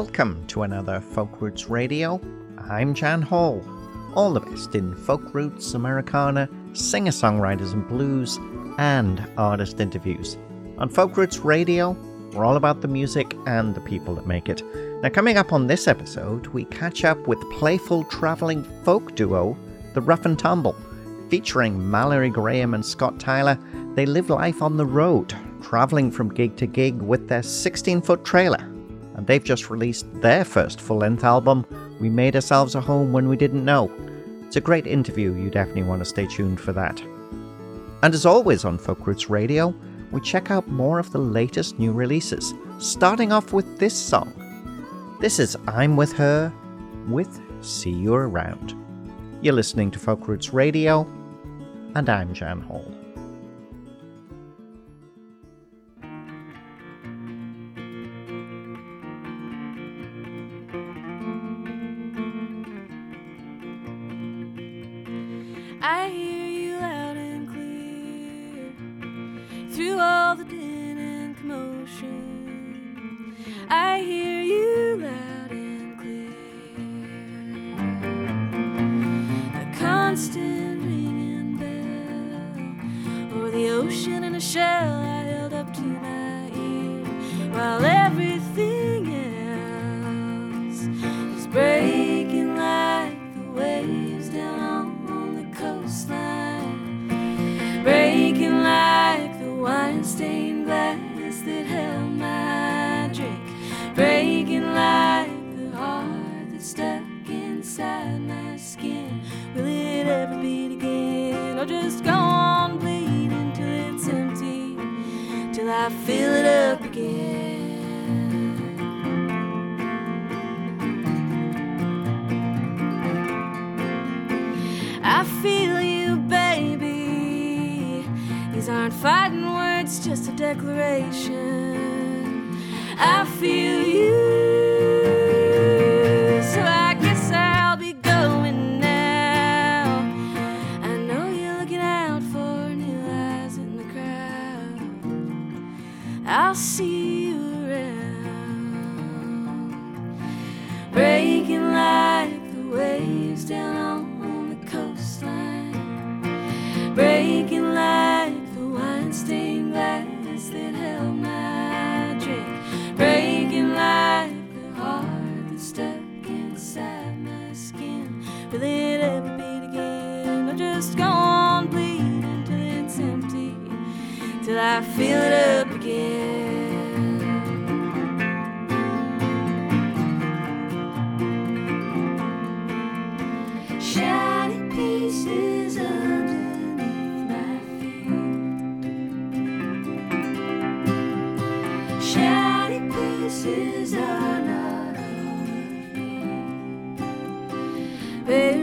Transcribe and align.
Welcome 0.00 0.46
to 0.46 0.62
another 0.62 0.98
Folk 0.98 1.42
Roots 1.42 1.68
Radio. 1.68 2.22
I'm 2.70 2.94
Jan 2.94 3.20
Hall. 3.20 3.62
All 4.14 4.32
the 4.32 4.40
best 4.40 4.74
in 4.74 4.94
folk 4.94 5.34
roots, 5.34 5.74
Americana, 5.74 6.48
singer 6.72 7.10
songwriters 7.10 7.74
and 7.74 7.86
blues, 7.86 8.38
and 8.78 9.22
artist 9.36 9.78
interviews. 9.78 10.38
On 10.78 10.88
Folk 10.88 11.18
Roots 11.18 11.40
Radio, 11.40 11.90
we're 12.32 12.46
all 12.46 12.56
about 12.56 12.80
the 12.80 12.88
music 12.88 13.36
and 13.46 13.74
the 13.74 13.82
people 13.82 14.14
that 14.14 14.26
make 14.26 14.48
it. 14.48 14.62
Now, 15.02 15.10
coming 15.10 15.36
up 15.36 15.52
on 15.52 15.66
this 15.66 15.86
episode, 15.86 16.46
we 16.46 16.64
catch 16.64 17.04
up 17.04 17.28
with 17.28 17.38
playful 17.52 18.04
travelling 18.04 18.64
folk 18.84 19.14
duo, 19.14 19.54
The 19.92 20.00
Rough 20.00 20.24
and 20.24 20.38
Tumble. 20.38 20.76
Featuring 21.28 21.90
Mallory 21.90 22.30
Graham 22.30 22.72
and 22.72 22.86
Scott 22.86 23.20
Tyler, 23.20 23.58
they 23.96 24.06
live 24.06 24.30
life 24.30 24.62
on 24.62 24.78
the 24.78 24.86
road, 24.86 25.34
travelling 25.60 26.10
from 26.10 26.32
gig 26.32 26.56
to 26.56 26.66
gig 26.66 27.02
with 27.02 27.28
their 27.28 27.42
16 27.42 28.00
foot 28.00 28.24
trailer. 28.24 28.69
And 29.20 29.26
they've 29.26 29.44
just 29.44 29.68
released 29.68 30.06
their 30.22 30.46
first 30.46 30.80
full 30.80 30.96
length 30.96 31.24
album, 31.24 31.66
We 32.00 32.08
Made 32.08 32.36
Ourselves 32.36 32.74
a 32.74 32.80
Home 32.80 33.12
When 33.12 33.28
We 33.28 33.36
Didn't 33.36 33.66
Know. 33.66 33.92
It's 34.46 34.56
a 34.56 34.62
great 34.62 34.86
interview, 34.86 35.34
you 35.34 35.50
definitely 35.50 35.82
want 35.82 36.00
to 36.00 36.06
stay 36.06 36.26
tuned 36.26 36.58
for 36.58 36.72
that. 36.72 36.98
And 38.02 38.14
as 38.14 38.24
always 38.24 38.64
on 38.64 38.78
Folk 38.78 39.06
Roots 39.06 39.28
Radio, 39.28 39.74
we 40.10 40.22
check 40.22 40.50
out 40.50 40.68
more 40.68 40.98
of 40.98 41.12
the 41.12 41.18
latest 41.18 41.78
new 41.78 41.92
releases, 41.92 42.54
starting 42.78 43.30
off 43.30 43.52
with 43.52 43.78
this 43.78 43.94
song. 43.94 44.32
This 45.20 45.38
is 45.38 45.54
I'm 45.68 45.98
With 45.98 46.14
Her 46.14 46.50
with 47.06 47.42
See 47.60 47.90
You 47.90 48.14
Around. 48.14 48.74
You're 49.42 49.52
listening 49.52 49.90
to 49.90 49.98
Folk 49.98 50.28
Roots 50.28 50.54
Radio, 50.54 51.02
and 51.94 52.08
I'm 52.08 52.32
Jan 52.32 52.62
Hall. 52.62 52.99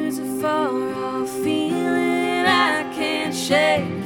A 0.07 0.23
far 0.41 0.69
off 1.03 1.29
feeling. 1.43 2.45
I 2.45 2.89
can't 2.95 3.35
shake 3.35 3.96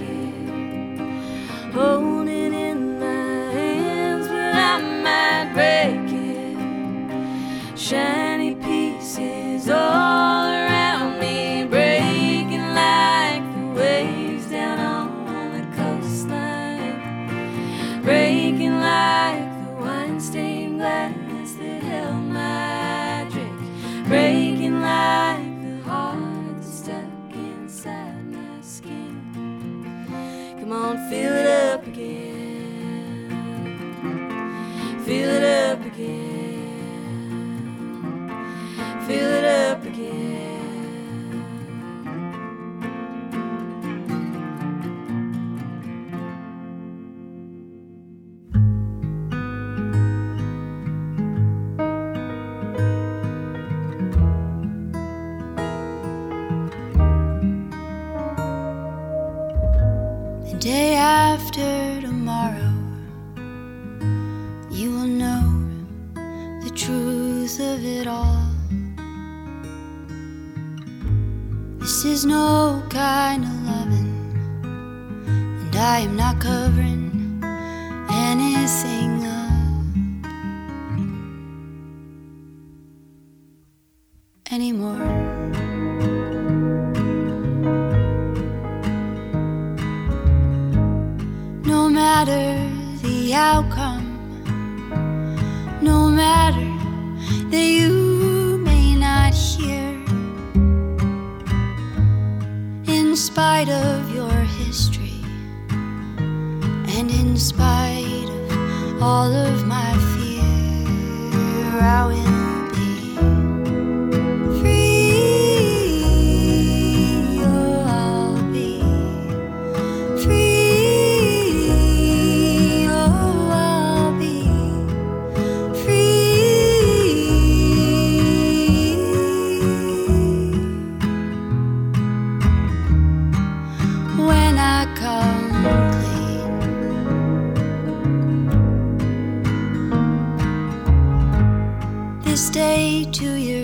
of 103.71 104.13
your 104.13 104.31
history, 104.31 105.23
and 105.69 107.09
in 107.09 107.38
spite 107.38 108.29
of 108.51 109.01
all 109.01 109.33
of 109.33 109.65
my 109.65 109.94
fear, 110.13 111.79
I 111.81 112.06
will. 112.07 112.50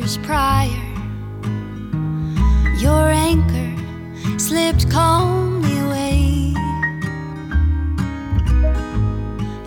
years 0.08 0.18
prior. 0.26 0.86
Your 2.78 3.10
anchor 3.10 4.40
slipped 4.40 4.90
calmly 4.90 5.78
away. 5.80 6.54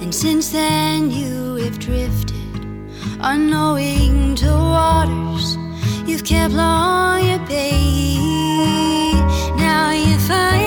And 0.01 0.15
since 0.15 0.51
then, 0.51 1.11
you 1.11 1.57
have 1.57 1.79
drifted, 1.79 2.55
unknowing 3.21 4.35
to 4.37 4.51
waters 4.51 5.59
you've 6.07 6.25
kept 6.25 6.55
long 6.55 7.21
at 7.29 7.47
bay. 7.47 8.17
Now 9.57 9.91
you 9.93 10.19
find. 10.21 10.60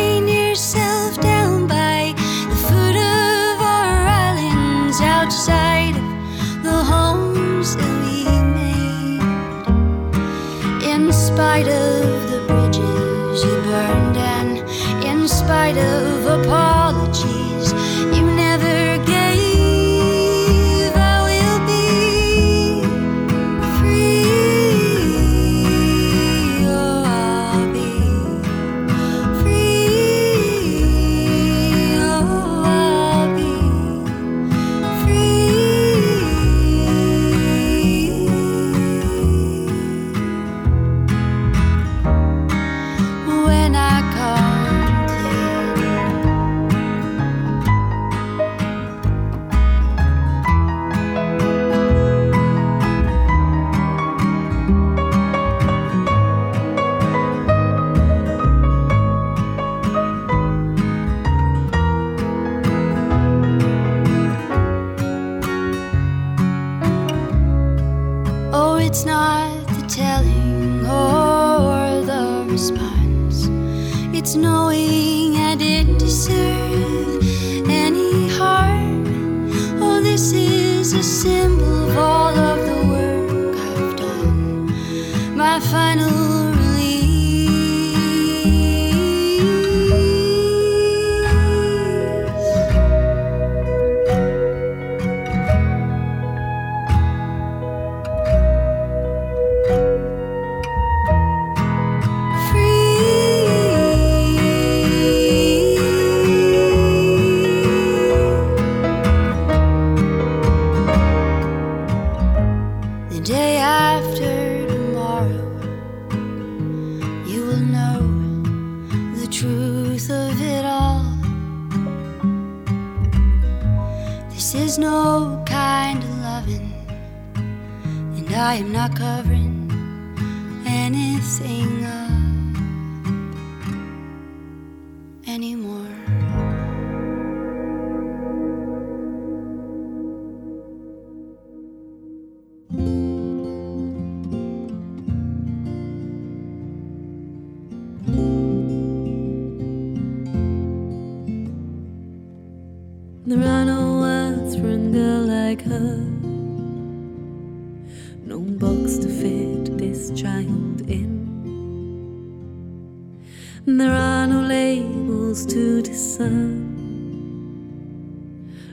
and 163.66 163.80
there 163.80 163.92
are 163.92 164.28
no 164.28 164.42
labels 164.42 165.46
to 165.46 165.82
discern. 165.82 166.74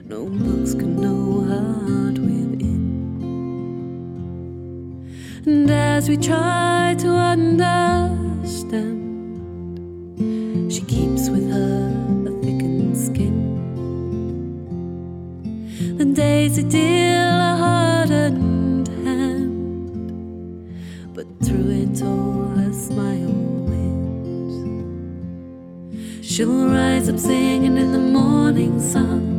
No 0.08 0.26
books 0.26 0.74
can 0.74 0.96
know 0.96 1.44
heart 1.46 2.18
within. 2.18 2.80
And 5.46 5.70
as 5.70 6.08
we 6.08 6.16
try 6.16 6.96
to 6.98 7.08
understand, 7.08 8.98
she 10.72 10.80
keeps 10.80 11.28
with 11.30 11.48
her 11.50 11.92
a 12.26 12.30
thickened 12.42 12.96
skin. 12.96 13.36
The 15.98 16.04
days 16.04 16.58
it 16.58 16.68
did. 16.68 16.99
singing 27.20 27.76
in 27.76 27.92
the 27.92 27.98
morning 27.98 28.80
sun. 28.80 29.29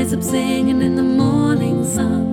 rise 0.00 0.14
up 0.14 0.22
singing 0.22 0.80
in 0.80 0.96
the 0.96 1.02
morning 1.02 1.84
sun. 1.84 2.29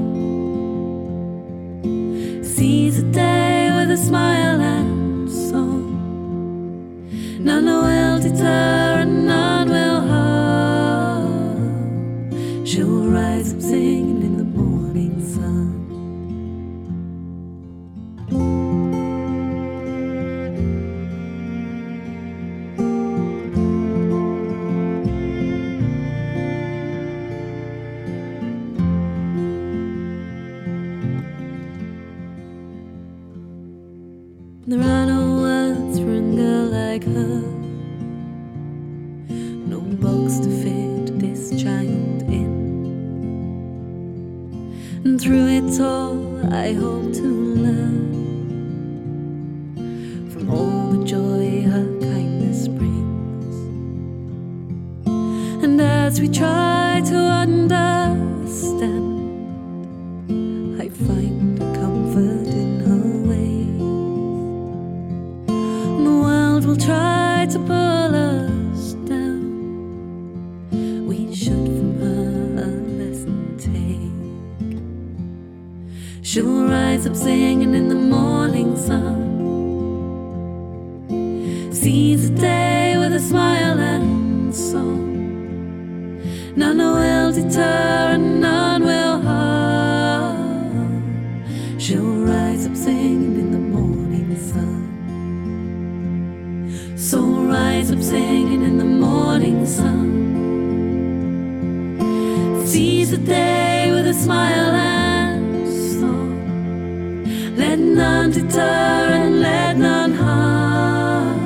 Let 107.57 107.79
none 107.79 108.29
deter 108.29 108.61
and 108.61 109.39
let 109.39 109.77
none 109.77 110.13
harm. 110.13 111.39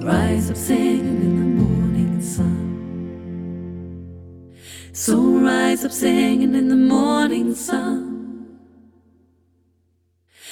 Rise 0.00 0.50
up 0.50 0.56
singing 0.56 1.22
in 1.22 1.36
the 1.38 1.46
morning 1.62 2.20
sun. 2.20 2.58
So 4.92 5.38
rise 5.38 5.84
up 5.84 5.92
singing 5.92 6.56
in 6.56 6.66
the 6.68 6.74
morning 6.74 7.54
sun. 7.54 8.58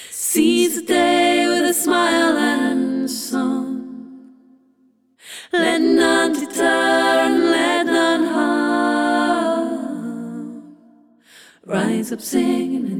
Seize 0.08 0.76
the 0.76 0.82
day 0.82 1.48
with 1.48 1.64
a 1.68 1.74
smile 1.74 2.38
and 2.38 3.10
song. 3.10 4.36
Let 5.52 5.80
none 5.80 6.32
deter 6.34 7.24
and 7.26 7.42
let 7.50 7.86
none 7.86 8.24
harm. 8.34 8.60
Rise 11.66 12.12
up 12.12 12.20
singing 12.20 12.99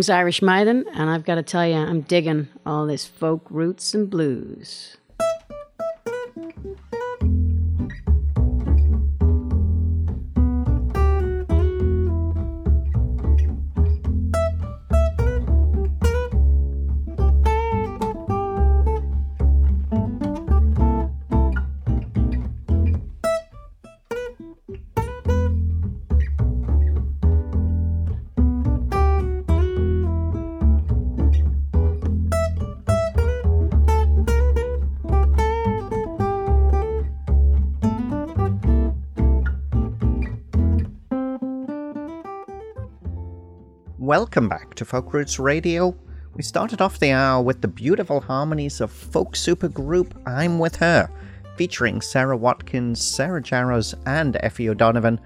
name's 0.00 0.08
Irish 0.08 0.40
Maiden, 0.40 0.86
and 0.94 1.10
I've 1.10 1.26
got 1.26 1.34
to 1.34 1.42
tell 1.42 1.66
you, 1.66 1.74
I'm 1.74 2.00
digging 2.00 2.48
all 2.64 2.86
this 2.86 3.04
folk 3.04 3.46
roots 3.50 3.92
and 3.92 4.08
blues. 4.08 4.96
Welcome 44.10 44.48
back 44.48 44.74
to 44.74 44.84
Folk 44.84 45.14
Roots 45.14 45.38
Radio. 45.38 45.94
We 46.34 46.42
started 46.42 46.80
off 46.80 46.98
the 46.98 47.12
hour 47.12 47.40
with 47.40 47.60
the 47.60 47.68
beautiful 47.68 48.20
harmonies 48.20 48.80
of 48.80 48.90
folk 48.90 49.34
supergroup 49.34 50.10
I'm 50.26 50.58
With 50.58 50.74
Her, 50.74 51.08
featuring 51.54 52.00
Sara 52.00 52.36
Watkins, 52.36 53.00
Sarah 53.00 53.40
Jarosz, 53.40 53.94
and 54.06 54.34
Aoife 54.42 54.68
O'Donovan, 54.68 55.20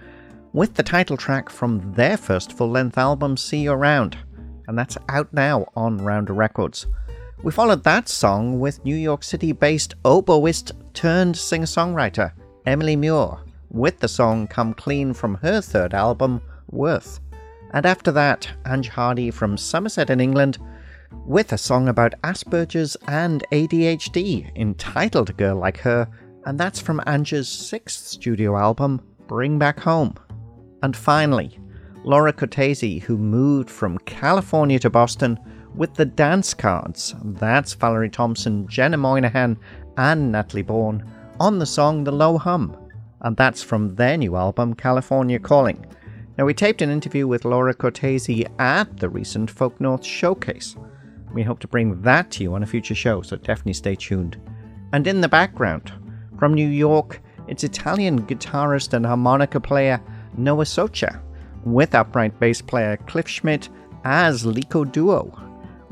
with 0.53 0.75
the 0.75 0.83
title 0.83 1.17
track 1.17 1.49
from 1.49 1.95
their 1.95 2.19
first 2.19 2.53
full 2.53 2.69
length 2.69 2.99
album, 2.99 3.39
See 3.39 3.63
You 3.63 3.73
Around, 3.73 4.19
and 4.69 4.79
that's 4.79 4.99
out 5.09 5.33
now 5.33 5.67
on 5.75 5.97
Rounder 5.97 6.35
Records. 6.35 6.87
We 7.43 7.53
followed 7.53 7.85
that 7.85 8.11
song 8.11 8.61
with 8.61 8.85
New 8.85 8.97
York 8.97 9.25
City 9.25 9.53
based 9.53 9.95
oboist 10.03 10.73
turned 10.93 11.39
singer 11.39 11.65
songwriter 11.65 12.33
Emily 12.67 12.97
Mure, 12.97 13.41
with 13.71 14.01
the 14.01 14.09
song 14.09 14.47
Come 14.47 14.75
Clean 14.75 15.15
from 15.15 15.37
her 15.37 15.63
third 15.63 15.95
album, 15.95 16.43
Worth. 16.71 17.21
And 17.75 17.85
after 17.87 18.13
that, 18.13 18.49
Ange 18.67 18.89
Hardy 18.89 19.33
from 19.33 19.57
Somerset 19.57 20.09
in 20.09 20.21
England 20.21 20.59
with 21.27 21.53
a 21.53 21.59
song 21.59 21.89
about 21.89 22.15
Asperger's 22.23 22.97
and 23.09 23.45
ADHD 23.51 24.57
entitled 24.57 25.37
Girl 25.37 25.57
Like 25.57 25.79
Her, 25.79 26.09
and 26.47 26.59
that's 26.59 26.81
from 26.81 27.03
Ange's 27.05 27.49
sixth 27.49 28.07
studio 28.07 28.57
album, 28.57 29.03
Bring 29.27 29.59
Back 29.59 29.81
Home. 29.81 30.15
And 30.85 30.97
finally, 30.97 31.59
Laura 32.05 32.33
Cortese, 32.33 33.01
who 33.01 33.19
moved 33.19 33.69
from 33.69 33.99
California 33.99 34.79
to 34.79 34.89
Boston 34.89 35.37
with 35.75 35.95
the 35.95 36.05
dance 36.05 36.55
cards. 36.55 37.13
That's 37.25 37.75
Valerie 37.75 38.09
Thompson, 38.09 38.69
Jenna 38.69 38.99
Moynihan, 38.99 39.59
and 39.97 40.31
Natalie 40.31 40.63
Bohrn 40.63 41.05
on 41.41 41.59
the 41.59 41.67
song 41.67 42.05
The 42.05 42.13
Low 42.13 42.39
Hum, 42.39 42.77
and 43.23 43.37
that's 43.37 43.65
from 43.65 43.97
their 43.97 44.17
new 44.17 44.37
album, 44.37 44.75
California 44.75 45.41
Calling. 45.41 45.85
Now, 46.37 46.45
we 46.45 46.55
taped 46.55 46.83
an 46.83 46.91
interview 46.91 47.29
with 47.29 47.45
Laura 47.45 47.73
Cortese 47.73 48.47
at 48.59 48.97
the 48.97 49.09
recent 49.09 49.49
Folk 49.49 49.81
North 49.81 50.05
showcase. 50.05 50.77
We 51.33 51.45
hope 51.45 51.61
to 51.61 51.69
bring 51.69 52.03
that 52.03 52.31
to 52.33 52.43
you 52.43 52.55
on 52.55 52.63
a 52.65 52.67
future 52.67 52.95
show, 52.95 53.23
so 53.23 53.37
definitely 53.37 53.75
stay 53.75 53.95
tuned. 53.95 54.41
And 54.93 55.07
in 55.07 55.21
the 55.21 55.29
background, 55.29 55.93
from 56.39 56.55
New 56.55 56.69
York, 56.69 57.23
it's 57.47 57.63
Italian 57.63 58.27
guitarist 58.27 58.95
and 58.95 59.07
harmonica 59.07 59.61
player 59.61 60.03
Noah 60.37 60.65
Socha, 60.65 61.21
with 61.65 61.95
upright 61.95 62.39
bass 62.41 62.61
player 62.61 62.97
Cliff 63.07 63.29
Schmidt 63.29 63.69
as 64.05 64.45
Lico 64.45 64.91
Duo, 64.91 65.33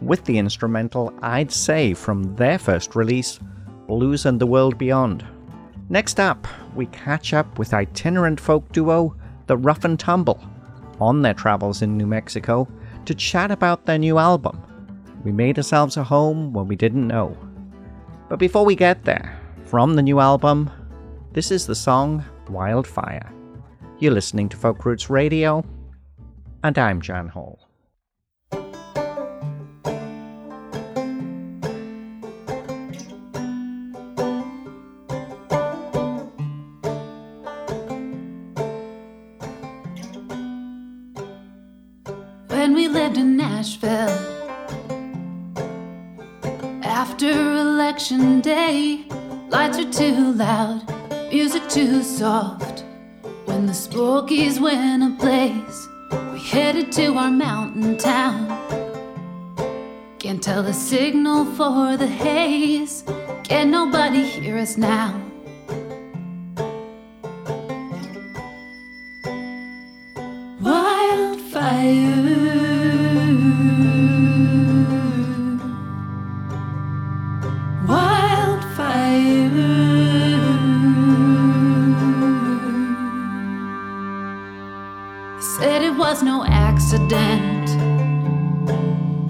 with 0.00 0.24
the 0.24 0.38
instrumental 0.38 1.14
I'd 1.22 1.52
Say 1.52 1.94
from 1.94 2.34
their 2.34 2.58
first 2.58 2.96
release, 2.96 3.38
Blues 3.86 4.26
and 4.26 4.40
the 4.40 4.46
World 4.46 4.76
Beyond. 4.76 5.24
Next 5.88 6.18
up, 6.18 6.48
we 6.74 6.86
catch 6.86 7.32
up 7.32 7.58
with 7.58 7.74
itinerant 7.74 8.40
folk 8.40 8.70
duo 8.72 9.14
the 9.52 9.58
Rough 9.58 9.84
and 9.84 10.00
Tumble 10.00 10.42
on 10.98 11.20
their 11.20 11.34
travels 11.34 11.82
in 11.82 11.98
New 11.98 12.06
Mexico 12.06 12.66
to 13.04 13.14
chat 13.14 13.50
about 13.50 13.84
their 13.84 13.98
new 13.98 14.16
album. 14.16 14.58
We 15.24 15.30
made 15.30 15.58
ourselves 15.58 15.98
a 15.98 16.02
home 16.02 16.54
when 16.54 16.68
we 16.68 16.74
didn't 16.74 17.06
know. 17.06 17.36
But 18.30 18.38
before 18.38 18.64
we 18.64 18.74
get 18.74 19.04
there, 19.04 19.38
from 19.66 19.94
the 19.94 20.00
new 20.00 20.20
album, 20.20 20.70
this 21.34 21.50
is 21.50 21.66
the 21.66 21.74
song 21.74 22.24
Wildfire. 22.48 23.30
You're 23.98 24.14
listening 24.14 24.48
to 24.48 24.56
Folk 24.56 24.86
Roots 24.86 25.10
Radio, 25.10 25.62
and 26.64 26.78
I'm 26.78 27.02
Jan 27.02 27.28
Hall. 27.28 27.61
When 42.62 42.74
we 42.74 42.86
lived 42.86 43.16
in 43.16 43.36
Nashville. 43.36 44.16
After 46.84 47.28
election 47.28 48.40
day, 48.40 49.04
lights 49.48 49.78
are 49.78 49.92
too 49.92 50.32
loud, 50.34 50.80
music 51.32 51.68
too 51.68 52.04
soft. 52.04 52.84
When 53.46 53.66
the 53.66 53.74
Smokies 53.74 54.60
went 54.60 55.02
ablaze, 55.02 55.88
we 56.32 56.38
headed 56.38 56.92
to 56.92 57.06
our 57.16 57.32
mountain 57.32 57.96
town. 57.96 58.46
Can't 60.20 60.40
tell 60.40 60.62
the 60.62 60.72
signal 60.72 61.44
for 61.56 61.96
the 61.96 62.06
haze, 62.06 63.02
can 63.42 63.72
nobody 63.72 64.22
hear 64.22 64.56
us 64.56 64.76
now? 64.76 65.31
Accident. 86.92 87.68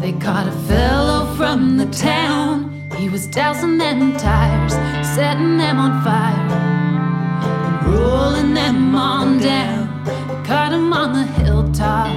They 0.00 0.12
caught 0.14 0.48
a 0.48 0.52
fellow 0.66 1.32
from 1.36 1.76
the 1.76 1.86
town. 1.86 2.90
He 2.96 3.08
was 3.08 3.26
dousing 3.28 3.78
them 3.78 4.16
tires, 4.16 4.72
setting 5.14 5.58
them 5.58 5.78
on 5.78 6.02
fire, 6.02 6.50
and 7.66 7.94
rolling 7.94 8.54
them 8.54 8.94
on 8.96 9.38
down. 9.38 10.04
They 10.04 10.48
caught 10.48 10.72
him 10.72 10.92
on 10.92 11.12
the 11.12 11.24
hilltop 11.24 12.10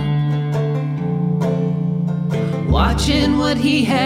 watching 2.70 3.38
what 3.38 3.58
he 3.58 3.86
had 3.86 4.05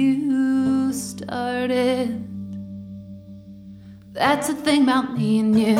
you 0.00 0.92
started? 0.92 2.26
That's 4.12 4.48
the 4.48 4.54
thing 4.54 4.84
about 4.84 5.16
me 5.16 5.38
and 5.40 5.58
you. 5.58 5.76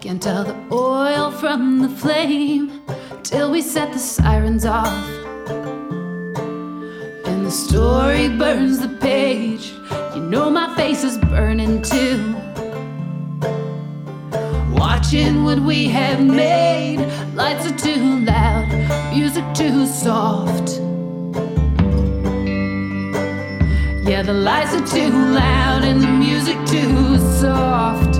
Can't 0.00 0.22
tell 0.22 0.44
the 0.44 0.56
oil 0.72 1.30
from 1.30 1.82
the 1.82 1.88
flame 1.88 2.82
till 3.22 3.50
we 3.50 3.60
set 3.60 3.92
the 3.92 3.98
sirens 3.98 4.64
off. 4.64 5.08
And 7.26 7.44
the 7.44 7.50
story 7.50 8.28
burns 8.28 8.78
the 8.78 8.96
page. 9.00 9.72
You 10.14 10.22
know 10.22 10.48
my 10.48 10.74
face 10.76 11.02
is 11.02 11.18
burning 11.18 11.82
too. 11.82 12.34
Watching 14.74 15.44
what 15.44 15.58
we 15.58 15.88
have 15.88 16.20
made. 16.20 17.00
Lights 17.34 17.66
are 17.70 17.76
too 17.76 18.20
loud, 18.20 18.68
music 19.12 19.44
too 19.54 19.86
soft. 19.86 20.80
The 24.26 24.32
lights 24.32 24.74
are 24.74 24.84
too 24.84 25.12
loud 25.12 25.84
and 25.84 26.02
the 26.02 26.08
music 26.08 26.56
too 26.66 27.16
soft. 27.38 28.15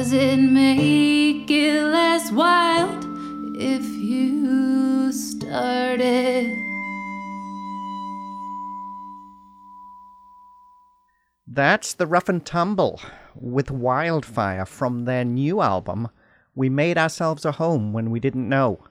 Does 0.00 0.14
it 0.14 0.38
make 0.38 1.50
it 1.50 1.82
less 1.84 2.32
wild 2.32 3.04
if 3.54 3.84
you 3.84 5.12
start 5.12 6.00
it? 6.00 6.56
That's 11.46 11.92
the 11.92 12.06
Rough 12.06 12.30
and 12.30 12.46
Tumble 12.46 12.98
with 13.34 13.70
Wildfire 13.70 14.64
from 14.64 15.04
their 15.04 15.26
new 15.26 15.60
album, 15.60 16.08
We 16.54 16.70
Made 16.70 16.96
Ourselves 16.96 17.44
a 17.44 17.52
Home 17.52 17.92
When 17.92 18.10
We 18.10 18.20
Didn't 18.20 18.48
Know. 18.48 18.82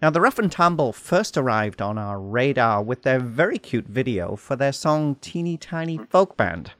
Now, 0.00 0.10
the 0.10 0.20
Rough 0.20 0.38
and 0.38 0.52
Tumble 0.52 0.92
first 0.92 1.36
arrived 1.36 1.82
on 1.82 1.98
our 1.98 2.20
radar 2.20 2.80
with 2.84 3.02
their 3.02 3.18
very 3.18 3.58
cute 3.58 3.88
video 3.88 4.36
for 4.36 4.54
their 4.54 4.72
song 4.72 5.16
Teeny 5.16 5.56
Tiny 5.56 5.98
Folk 5.98 6.36
Band 6.36 6.74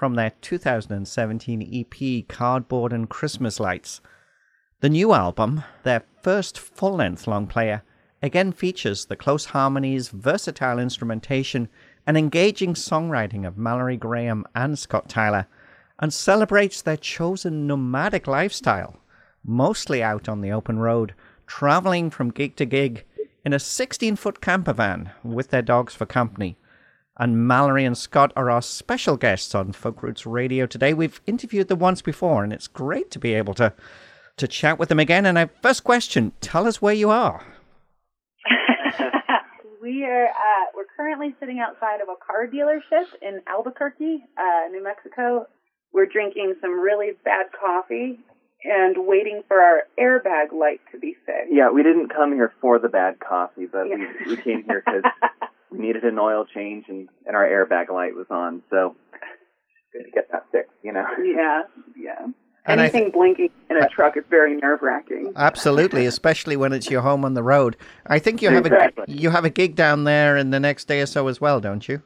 from 0.00 0.14
their 0.14 0.32
2017 0.40 1.86
EP 1.92 2.26
Cardboard 2.26 2.90
and 2.90 3.10
Christmas 3.10 3.60
Lights. 3.60 4.00
The 4.80 4.88
new 4.88 5.12
album, 5.12 5.62
their 5.82 6.04
first 6.22 6.58
full 6.58 6.94
length 6.94 7.26
long 7.26 7.46
player, 7.46 7.82
again 8.22 8.52
features 8.52 9.04
the 9.04 9.14
close 9.14 9.44
harmonies, 9.44 10.08
versatile 10.08 10.78
instrumentation, 10.78 11.68
and 12.06 12.16
engaging 12.16 12.72
songwriting 12.72 13.46
of 13.46 13.58
Mallory 13.58 13.98
Graham 13.98 14.46
and 14.54 14.78
Scott 14.78 15.06
Tyler, 15.06 15.46
and 15.98 16.14
celebrates 16.14 16.80
their 16.80 16.96
chosen 16.96 17.66
nomadic 17.66 18.26
lifestyle, 18.26 18.96
mostly 19.44 20.02
out 20.02 20.30
on 20.30 20.40
the 20.40 20.50
open 20.50 20.78
road, 20.78 21.12
traveling 21.46 22.08
from 22.08 22.30
gig 22.30 22.56
to 22.56 22.64
gig 22.64 23.04
in 23.44 23.52
a 23.52 23.58
16 23.58 24.16
foot 24.16 24.40
camper 24.40 24.72
van 24.72 25.10
with 25.22 25.50
their 25.50 25.60
dogs 25.60 25.94
for 25.94 26.06
company. 26.06 26.56
And 27.20 27.46
Mallory 27.46 27.84
and 27.84 27.98
Scott 27.98 28.32
are 28.34 28.50
our 28.50 28.62
special 28.62 29.18
guests 29.18 29.54
on 29.54 29.72
Folk 29.72 30.02
Roots 30.02 30.24
Radio 30.24 30.64
today. 30.64 30.94
We've 30.94 31.20
interviewed 31.26 31.68
them 31.68 31.78
once 31.78 32.00
before, 32.00 32.42
and 32.42 32.50
it's 32.50 32.66
great 32.66 33.10
to 33.10 33.18
be 33.18 33.34
able 33.34 33.52
to 33.54 33.74
to 34.38 34.48
chat 34.48 34.78
with 34.78 34.88
them 34.88 34.98
again. 34.98 35.26
And 35.26 35.36
our 35.36 35.50
first 35.60 35.84
question: 35.84 36.32
Tell 36.40 36.66
us 36.66 36.80
where 36.80 36.94
you 36.94 37.10
are. 37.10 37.44
we 39.82 40.02
are 40.06 40.28
uh, 40.28 40.64
we're 40.74 40.86
currently 40.96 41.34
sitting 41.38 41.58
outside 41.60 42.00
of 42.00 42.08
a 42.08 42.16
car 42.24 42.46
dealership 42.46 43.04
in 43.20 43.42
Albuquerque, 43.46 44.24
uh, 44.38 44.68
New 44.70 44.82
Mexico. 44.82 45.46
We're 45.92 46.06
drinking 46.06 46.54
some 46.62 46.80
really 46.80 47.10
bad 47.22 47.48
coffee 47.52 48.18
and 48.64 48.96
waiting 49.06 49.42
for 49.48 49.60
our 49.60 49.82
airbag 49.98 50.52
light 50.52 50.80
to 50.92 50.98
be 50.98 51.14
fixed. 51.26 51.50
Yeah, 51.50 51.70
we 51.70 51.82
didn't 51.82 52.08
come 52.14 52.32
here 52.32 52.52
for 52.60 52.78
the 52.78 52.88
bad 52.88 53.18
coffee, 53.20 53.66
but 53.70 53.84
Yeah. 53.88 53.96
we, 54.26 54.36
we 54.36 54.42
came 54.42 54.64
here 54.64 54.82
because 54.84 55.02
we 55.70 55.78
needed 55.86 56.04
an 56.04 56.18
oil 56.18 56.44
change 56.54 56.84
and, 56.88 57.08
and 57.26 57.36
our 57.36 57.46
airbag 57.46 57.90
light 57.90 58.14
was 58.14 58.26
on. 58.30 58.62
So 58.70 58.96
good 59.92 60.04
to 60.04 60.10
get 60.12 60.30
that 60.32 60.46
fixed, 60.52 60.72
you 60.82 60.92
know. 60.92 61.04
yeah, 61.24 61.62
yeah. 61.96 62.26
And 62.66 62.78
Anything 62.78 63.04
th- 63.04 63.14
blinking 63.14 63.48
in 63.70 63.76
a 63.78 63.88
truck 63.88 64.18
is 64.18 64.24
very 64.28 64.54
nerve 64.54 64.80
wracking. 64.82 65.32
Absolutely, 65.34 66.04
especially 66.04 66.56
when 66.58 66.74
it's 66.74 66.90
your 66.90 67.00
home 67.00 67.24
on 67.24 67.32
the 67.32 67.42
road. 67.42 67.74
I 68.06 68.18
think 68.18 68.42
you 68.42 68.50
have 68.50 68.66
Exactly. 68.66 69.04
a 69.08 69.10
you 69.10 69.30
have 69.30 69.46
a 69.46 69.50
gig 69.50 69.74
down 69.76 70.04
there 70.04 70.36
in 70.36 70.50
the 70.50 70.60
next 70.60 70.84
day 70.86 71.00
or 71.00 71.06
so 71.06 71.26
as 71.28 71.40
well, 71.40 71.58
don't 71.60 71.88
you? 71.88 72.02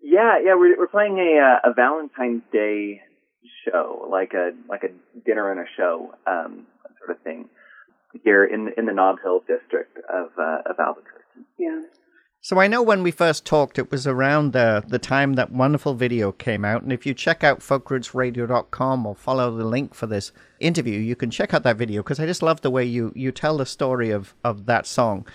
Yeah, 0.00 0.38
yeah, 0.42 0.54
we're 0.54 0.78
we're 0.78 0.86
playing 0.86 1.18
a 1.18 1.40
uh, 1.66 1.70
a 1.70 1.74
Valentine's 1.74 2.42
Day 2.52 3.00
show, 3.70 4.06
like 4.10 4.32
a 4.34 4.52
like 4.68 4.82
a 4.84 4.88
dinner 5.26 5.50
and 5.50 5.60
a 5.60 5.64
show 5.76 6.14
um, 6.26 6.66
sort 6.98 7.16
of 7.16 7.22
thing, 7.22 7.48
here 8.24 8.44
in 8.44 8.72
in 8.76 8.86
the 8.86 8.92
Nob 8.92 9.16
Hill 9.22 9.40
district 9.40 9.98
of 10.12 10.30
uh, 10.38 10.70
of 10.70 10.78
Albuquerque. 10.78 11.24
Yeah. 11.58 11.82
So 12.40 12.60
I 12.60 12.68
know 12.68 12.82
when 12.82 13.02
we 13.02 13.10
first 13.10 13.44
talked, 13.44 13.78
it 13.78 13.90
was 13.90 14.06
around 14.06 14.52
the 14.52 14.84
the 14.86 14.98
time 14.98 15.34
that 15.34 15.50
wonderful 15.52 15.94
video 15.94 16.30
came 16.32 16.64
out, 16.64 16.82
and 16.82 16.92
if 16.92 17.04
you 17.04 17.14
check 17.14 17.42
out 17.42 17.60
folkrootsradio.com 17.60 19.06
or 19.06 19.14
follow 19.14 19.56
the 19.56 19.64
link 19.64 19.94
for 19.94 20.06
this 20.06 20.32
interview, 20.60 20.98
you 20.98 21.16
can 21.16 21.30
check 21.30 21.52
out 21.52 21.64
that 21.64 21.76
video 21.76 22.02
because 22.02 22.20
I 22.20 22.26
just 22.26 22.42
love 22.42 22.60
the 22.60 22.70
way 22.70 22.84
you 22.84 23.12
you 23.14 23.32
tell 23.32 23.56
the 23.56 23.66
story 23.66 24.10
of 24.10 24.34
of 24.44 24.66
that 24.66 24.86
song. 24.86 25.26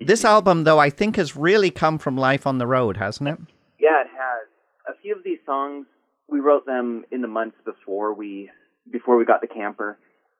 This 0.00 0.24
album, 0.24 0.64
though, 0.64 0.78
I 0.78 0.90
think 0.90 1.16
has 1.16 1.36
really 1.36 1.70
come 1.70 1.98
from 1.98 2.16
life 2.16 2.46
on 2.46 2.58
the 2.58 2.66
road, 2.66 2.96
hasn't 2.96 3.28
it? 3.28 3.38
Yeah, 3.78 4.00
it 4.00 4.08
has. 4.08 4.48
A 4.88 5.00
few 5.00 5.14
of 5.14 5.22
these 5.24 5.38
songs 5.46 5.86
we 6.28 6.40
wrote 6.40 6.66
them 6.66 7.04
in 7.10 7.20
the 7.22 7.28
months 7.28 7.56
before 7.64 8.14
we 8.14 8.50
before 8.90 9.16
we 9.16 9.24
got 9.24 9.40
the 9.40 9.46
camper, 9.46 9.98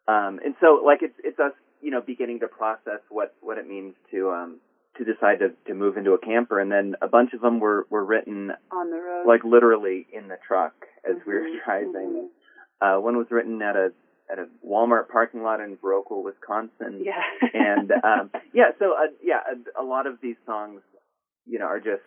um, 0.09 0.39
and 0.45 0.55
so 0.61 0.83
like 0.85 1.01
it's 1.03 1.15
it's 1.23 1.39
us 1.39 1.53
you 1.81 1.91
know 1.91 2.01
beginning 2.01 2.41
to 2.41 2.49
process 2.49 3.01
what 3.11 3.35
what 3.41 3.59
it 3.59 3.67
means 3.69 3.95
to 4.11 4.31
um, 4.31 4.61
to 4.99 5.05
decide 5.05 5.39
to 5.41 5.51
to 5.67 5.75
move 5.75 5.97
into 5.97 6.13
a 6.13 6.19
camper, 6.19 6.59
and 6.61 6.71
then 6.71 6.95
a 7.03 7.09
bunch 7.09 7.33
of 7.33 7.41
them 7.41 7.61
were 7.61 7.87
were 7.91 8.05
written 8.05 8.51
On 8.73 8.91
the 8.91 8.97
road. 8.97 9.27
like 9.27 9.45
literally 9.45 10.07
in 10.13 10.29
the 10.29 10.37
truck 10.47 10.75
as 11.09 11.17
we 11.27 11.35
were 11.35 11.41
Mhm, 11.41 11.65
driving. 11.65 12.31
Uh, 12.81 12.97
one 13.01 13.17
was 13.17 13.27
written 13.31 13.61
at 13.63 13.77
a 13.77 13.93
at 14.31 14.39
a 14.39 14.47
Walmart 14.67 15.09
parking 15.09 15.43
lot 15.43 15.61
in 15.61 15.77
Baroque, 15.77 16.11
Wisconsin. 16.11 17.03
yeah. 17.05 17.21
and 17.55 17.93
um, 17.93 18.31
yeah, 18.55 18.71
so 18.79 18.93
uh, 18.93 19.09
yeah, 19.23 19.41
a, 19.77 19.83
a 19.83 19.85
lot 19.85 20.07
of 20.07 20.19
these 20.23 20.37
songs, 20.47 20.81
you 21.47 21.59
know, 21.59 21.67
are 21.67 21.79
just 21.79 22.03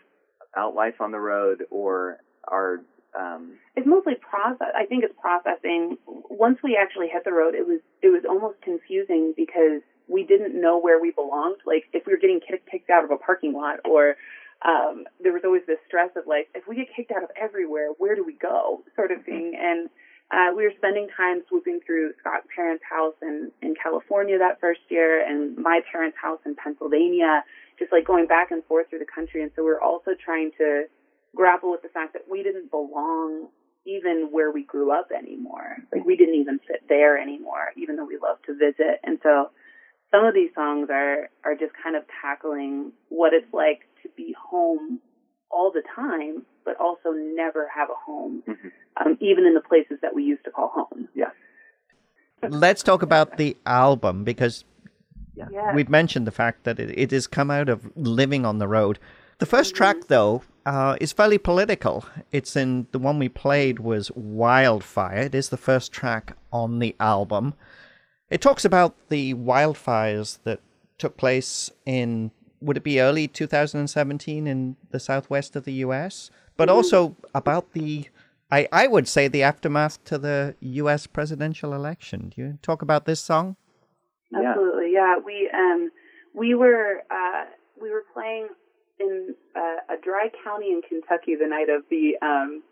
out 0.55 0.73
life 0.75 0.95
on 0.99 1.11
the 1.11 1.19
road 1.19 1.63
or 1.69 2.17
are 2.47 2.81
um, 3.15 3.53
it's 3.75 3.87
mostly 3.87 4.15
process. 4.15 4.67
I 4.75 4.85
think 4.85 5.03
it's 5.03 5.13
processing. 5.19 5.97
Once 6.05 6.59
we 6.63 6.77
actually 6.79 7.07
hit 7.07 7.23
the 7.23 7.33
road, 7.33 7.55
it 7.55 7.65
was 7.65 7.79
it 8.01 8.09
was 8.09 8.23
almost 8.27 8.61
confusing 8.61 9.33
because 9.35 9.81
we 10.07 10.23
didn't 10.23 10.59
know 10.59 10.79
where 10.79 11.01
we 11.01 11.11
belonged. 11.11 11.57
Like 11.65 11.85
if 11.93 12.05
we 12.05 12.13
were 12.13 12.19
getting 12.19 12.39
kicked 12.39 12.69
kicked 12.69 12.89
out 12.89 13.03
of 13.03 13.11
a 13.11 13.17
parking 13.17 13.53
lot, 13.53 13.79
or 13.85 14.15
um, 14.65 15.05
there 15.21 15.33
was 15.33 15.41
always 15.45 15.63
this 15.67 15.79
stress 15.87 16.09
of 16.15 16.27
like 16.27 16.49
if 16.53 16.67
we 16.67 16.75
get 16.75 16.87
kicked 16.95 17.11
out 17.11 17.23
of 17.23 17.29
everywhere, 17.39 17.89
where 17.97 18.15
do 18.15 18.23
we 18.23 18.33
go, 18.33 18.83
sort 18.95 19.11
of 19.11 19.23
thing. 19.23 19.57
And 19.59 19.89
uh, 20.29 20.53
we 20.55 20.63
were 20.63 20.73
spending 20.77 21.07
time 21.15 21.41
swooping 21.47 21.79
through 21.85 22.11
Scott's 22.19 22.47
parents' 22.53 22.83
house 22.87 23.15
in 23.21 23.51
in 23.61 23.75
California 23.81 24.37
that 24.37 24.59
first 24.59 24.81
year, 24.89 25.25
and 25.25 25.57
my 25.57 25.81
parents' 25.91 26.17
house 26.21 26.39
in 26.45 26.55
Pennsylvania. 26.55 27.43
Just 27.79 27.91
like 27.91 28.05
going 28.05 28.25
back 28.25 28.49
and 28.49 28.65
forth 28.65 28.89
through 28.89 28.99
the 28.99 29.05
country, 29.13 29.43
and 29.43 29.51
so 29.55 29.63
we're 29.63 29.79
also 29.79 30.11
trying 30.17 30.51
to 30.57 30.85
grapple 31.37 31.71
with 31.71 31.83
the 31.83 31.89
fact 31.89 32.13
that 32.13 32.23
we 32.29 32.43
didn't 32.43 32.69
belong 32.71 33.47
even 33.85 34.27
where 34.31 34.51
we 34.51 34.63
grew 34.63 34.91
up 34.91 35.09
anymore. 35.17 35.77
Like 35.93 36.03
we 36.05 36.17
didn't 36.17 36.35
even 36.35 36.59
fit 36.67 36.83
there 36.89 37.17
anymore, 37.17 37.71
even 37.77 37.95
though 37.95 38.05
we 38.05 38.17
love 38.21 38.37
to 38.47 38.53
visit. 38.53 38.99
And 39.03 39.19
so 39.23 39.51
some 40.11 40.25
of 40.25 40.33
these 40.33 40.49
songs 40.55 40.89
are 40.91 41.29
are 41.45 41.55
just 41.55 41.73
kind 41.81 41.95
of 41.95 42.03
tackling 42.21 42.91
what 43.09 43.33
it's 43.33 43.51
like 43.53 43.81
to 44.03 44.09
be 44.17 44.35
home 44.51 44.99
all 45.49 45.71
the 45.71 45.83
time, 45.95 46.45
but 46.65 46.75
also 46.79 47.11
never 47.11 47.69
have 47.73 47.89
a 47.89 47.93
home, 48.05 48.43
Mhm. 48.45 48.71
um, 48.97 49.17
even 49.21 49.45
in 49.45 49.53
the 49.53 49.61
places 49.61 49.97
that 50.01 50.13
we 50.13 50.23
used 50.23 50.43
to 50.43 50.51
call 50.51 50.67
home. 50.69 51.07
yeah. 51.13 51.31
Let's 52.49 52.83
talk 52.83 53.01
about 53.01 53.37
the 53.37 53.55
album 53.65 54.23
because 54.23 54.65
Yeah. 55.35 55.73
we've 55.73 55.89
mentioned 55.89 56.27
the 56.27 56.31
fact 56.31 56.63
that 56.65 56.79
it, 56.79 56.89
it 56.97 57.11
has 57.11 57.25
come 57.27 57.49
out 57.49 57.69
of 57.69 57.79
living 57.95 58.45
on 58.45 58.57
the 58.57 58.67
road. 58.67 58.99
The 59.39 59.45
1st 59.45 59.75
track, 59.75 59.97
though, 60.07 60.43
uh, 60.67 60.97
is 60.99 61.13
fairly 61.13 61.37
political. 61.37 62.03
It's 62.33 62.57
in 62.57 62.87
the 62.91 62.99
one 62.99 63.19
we 63.19 63.29
played 63.29 63.79
was 63.79 64.11
Wildfire. 64.11 65.19
It 65.19 65.33
is 65.33 65.47
the 65.47 65.55
first 65.55 65.93
track 65.93 66.35
on 66.51 66.79
the 66.79 66.93
album. 66.99 67.53
It 68.29 68.41
talks 68.41 68.65
about 68.65 68.93
the 69.07 69.33
wildfires 69.35 70.39
that 70.43 70.59
took 70.97 71.15
place 71.15 71.71
in 71.85 72.31
would 72.59 72.75
it 72.75 72.83
be 72.83 72.99
early 72.99 73.29
2017 73.29 74.45
in 74.45 74.75
the 74.89 74.99
southwest 74.99 75.55
of 75.55 75.63
the 75.63 75.73
U.S., 75.85 76.31
but 76.57 76.67
also 76.67 77.15
about 77.33 77.71
the 77.71 78.09
I, 78.51 78.67
I 78.71 78.87
would 78.87 79.07
say 79.07 79.29
the 79.29 79.43
aftermath 79.43 80.03
to 80.05 80.17
the 80.17 80.55
U.S. 80.59 81.07
presidential 81.07 81.73
election. 81.73 82.33
Do 82.35 82.41
you 82.41 82.59
talk 82.61 82.81
about 82.81 83.05
this 83.05 83.21
song? 83.21 83.55
Yeah. 84.31 84.49
Absolutely, 84.49 84.91
yeah. 84.91 85.15
We 85.23 85.49
um 85.53 85.91
we 86.33 86.55
were 86.55 87.03
uh 87.09 87.45
we 87.81 87.89
were 87.89 88.03
playing 88.13 88.49
in 88.99 89.35
uh, 89.55 89.93
a 89.93 89.97
dry 90.03 90.29
county 90.43 90.67
in 90.71 90.81
Kentucky 90.87 91.35
the 91.35 91.47
night 91.47 91.69
of 91.69 91.83
the 91.89 92.17
um, 92.21 92.63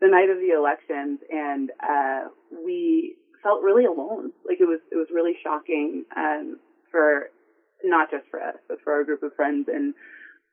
the 0.00 0.08
night 0.08 0.30
of 0.30 0.38
the 0.38 0.54
elections, 0.56 1.20
and 1.30 1.70
uh, 1.82 2.28
we 2.64 3.16
felt 3.42 3.62
really 3.62 3.84
alone. 3.84 4.32
Like 4.46 4.60
it 4.60 4.66
was 4.66 4.80
it 4.90 4.96
was 4.96 5.08
really 5.12 5.36
shocking 5.42 6.04
um, 6.16 6.58
for 6.90 7.30
not 7.82 8.10
just 8.10 8.24
for 8.30 8.42
us, 8.42 8.56
but 8.68 8.78
for 8.82 8.92
our 8.92 9.04
group 9.04 9.22
of 9.22 9.34
friends, 9.34 9.68
and 9.72 9.94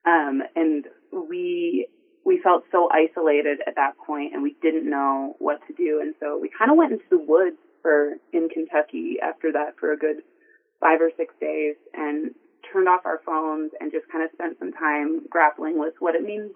um, 0.05 0.41
and 0.55 0.85
we 1.11 1.87
we 2.23 2.39
felt 2.43 2.63
so 2.71 2.89
isolated 2.91 3.59
at 3.65 3.75
that 3.75 3.93
point, 4.05 4.33
and 4.33 4.43
we 4.43 4.55
didn't 4.61 4.89
know 4.89 5.35
what 5.39 5.59
to 5.67 5.73
do, 5.73 5.99
and 6.01 6.13
so 6.19 6.37
we 6.39 6.49
kind 6.57 6.69
of 6.71 6.77
went 6.77 6.91
into 6.91 7.05
the 7.09 7.17
woods 7.17 7.57
for 7.81 8.13
in 8.31 8.47
Kentucky 8.49 9.17
after 9.21 9.51
that 9.53 9.75
for 9.79 9.91
a 9.91 9.97
good 9.97 10.17
five 10.79 11.01
or 11.01 11.11
six 11.17 11.33
days, 11.39 11.75
and 11.93 12.31
turned 12.71 12.87
off 12.87 13.01
our 13.05 13.19
phones 13.25 13.71
and 13.79 13.91
just 13.91 14.05
kind 14.11 14.23
of 14.23 14.31
spent 14.33 14.57
some 14.59 14.71
time 14.71 15.21
grappling 15.29 15.79
with 15.79 15.93
what 15.99 16.15
it 16.15 16.23
means 16.23 16.51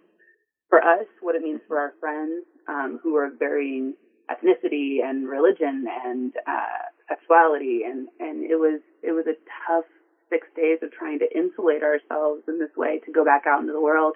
for 0.70 0.80
us, 0.80 1.06
what 1.22 1.36
it 1.36 1.42
means 1.42 1.62
for 1.68 1.78
our 1.78 1.94
friends 2.00 2.44
um, 2.68 3.00
who 3.04 3.16
are 3.16 3.32
varying 3.38 3.94
ethnicity 4.30 5.04
and 5.04 5.28
religion 5.28 5.86
and 6.06 6.34
uh, 6.48 6.86
sexuality, 7.08 7.82
and 7.86 8.08
and 8.20 8.44
it 8.44 8.56
was 8.56 8.82
it 9.04 9.12
was 9.12 9.26
a 9.28 9.38
tough 9.68 9.86
six 10.30 10.48
days 10.56 10.80
of 10.82 10.92
trying 10.92 11.20
to 11.20 11.38
insulate 11.38 11.84
ourselves 11.84 12.42
in 12.48 12.60
this 12.60 12.76
way 12.76 13.00
to 13.06 13.12
go 13.12 13.24
back 13.24 13.44
out 13.48 13.62
into 13.62 13.74
the 13.74 13.82
world. 13.82 14.16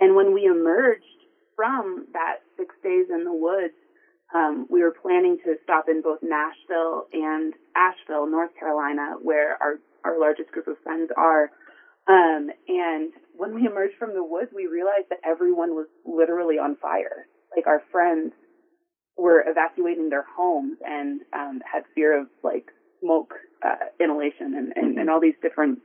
And 0.00 0.16
when 0.16 0.34
we 0.34 0.46
emerged 0.46 1.04
from 1.54 2.06
that 2.12 2.42
six 2.56 2.74
days 2.82 3.06
in 3.10 3.24
the 3.24 3.32
woods, 3.32 3.74
um, 4.34 4.66
we 4.68 4.82
were 4.82 4.94
planning 5.02 5.38
to 5.44 5.56
stop 5.62 5.86
in 5.88 6.02
both 6.02 6.18
Nashville 6.22 7.06
and 7.12 7.54
Asheville, 7.74 8.26
North 8.26 8.50
Carolina, 8.58 9.14
where 9.22 9.56
our 9.62 9.78
our 10.08 10.18
largest 10.18 10.50
group 10.50 10.66
of 10.66 10.76
friends 10.82 11.10
are. 11.16 11.50
Um, 12.08 12.48
and 12.68 13.12
when 13.36 13.54
we 13.54 13.66
emerged 13.66 13.96
from 13.98 14.14
the 14.14 14.24
woods, 14.24 14.50
we 14.54 14.66
realized 14.66 15.08
that 15.10 15.20
everyone 15.24 15.70
was 15.74 15.86
literally 16.06 16.56
on 16.56 16.76
fire. 16.80 17.26
Like 17.54 17.66
our 17.66 17.82
friends 17.92 18.32
were 19.16 19.44
evacuating 19.46 20.08
their 20.08 20.24
homes 20.36 20.78
and 20.84 21.20
um, 21.34 21.60
had 21.70 21.82
fear 21.94 22.18
of 22.20 22.28
like 22.42 22.66
smoke 23.00 23.34
uh, 23.64 23.90
inhalation 24.00 24.54
and, 24.56 24.72
and, 24.74 24.98
and 24.98 25.10
all 25.10 25.20
these 25.20 25.34
different 25.42 25.80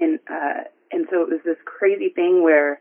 and 0.00 0.20
uh, 0.30 0.62
and 0.92 1.06
so 1.10 1.22
it 1.22 1.28
was 1.28 1.40
this 1.44 1.56
crazy 1.64 2.10
thing 2.14 2.42
where 2.42 2.78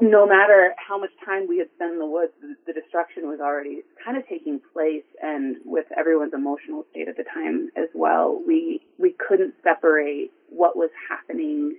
no 0.00 0.26
matter 0.26 0.74
how 0.76 0.98
much 0.98 1.10
time 1.24 1.46
we 1.48 1.58
had 1.58 1.68
spent 1.74 1.92
in 1.92 1.98
the 1.98 2.06
woods, 2.06 2.32
the, 2.40 2.54
the 2.66 2.72
destruction 2.72 3.28
was 3.28 3.40
already 3.40 3.82
kind 4.04 4.16
of 4.16 4.26
taking 4.28 4.60
place, 4.72 5.04
and 5.22 5.56
with 5.64 5.86
everyone's 5.96 6.34
emotional 6.34 6.84
state 6.90 7.08
at 7.08 7.16
the 7.16 7.24
time 7.24 7.70
as 7.76 7.88
well, 7.94 8.40
we 8.46 8.80
we 8.98 9.14
couldn't 9.18 9.54
separate 9.62 10.30
what 10.48 10.76
was 10.76 10.90
happening 11.08 11.76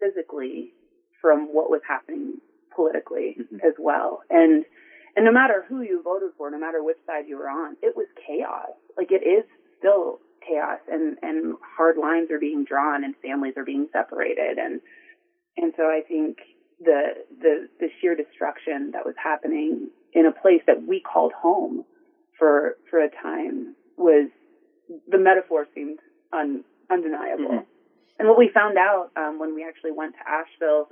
physically 0.00 0.72
from 1.20 1.48
what 1.52 1.70
was 1.70 1.80
happening 1.86 2.38
politically 2.74 3.36
Mhm. 3.38 3.64
as 3.64 3.74
well, 3.78 4.22
and 4.30 4.64
and 5.16 5.24
no 5.24 5.32
matter 5.32 5.62
who 5.68 5.80
you 5.82 6.00
voted 6.02 6.30
for, 6.38 6.50
no 6.50 6.58
matter 6.58 6.82
which 6.82 6.98
side 7.04 7.26
you 7.26 7.36
were 7.36 7.48
on, 7.48 7.76
it 7.82 7.96
was 7.96 8.06
chaos. 8.26 8.70
Like 8.96 9.10
it 9.12 9.22
is 9.26 9.44
still 9.78 10.20
chaos, 10.40 10.80
and 10.90 11.18
and 11.22 11.56
hard 11.76 11.98
lines 11.98 12.30
are 12.30 12.38
being 12.38 12.64
drawn, 12.64 13.04
and 13.04 13.14
families 13.16 13.56
are 13.56 13.64
being 13.64 13.88
separated, 13.92 14.58
and 14.58 14.80
and 15.58 15.74
so 15.76 15.84
I 15.84 16.02
think 16.02 16.38
the 16.80 17.24
the 17.40 17.68
the 17.80 17.88
sheer 18.00 18.14
destruction 18.14 18.92
that 18.92 19.04
was 19.04 19.14
happening 19.22 19.88
in 20.12 20.26
a 20.26 20.32
place 20.32 20.62
that 20.66 20.86
we 20.86 21.00
called 21.00 21.32
home 21.32 21.84
for 22.38 22.76
for 22.90 23.00
a 23.00 23.10
time 23.10 23.74
was 23.96 24.28
the 25.08 25.18
metaphor 25.18 25.66
seemed 25.74 25.98
un, 26.32 26.64
undeniable. 26.90 27.50
Mhm. 27.50 27.66
And 28.18 28.28
what 28.28 28.38
we 28.38 28.48
found 28.48 28.78
out 28.78 29.10
um, 29.16 29.38
when 29.38 29.54
we 29.54 29.64
actually 29.64 29.92
went 29.92 30.14
to 30.14 30.28
Asheville 30.28 30.88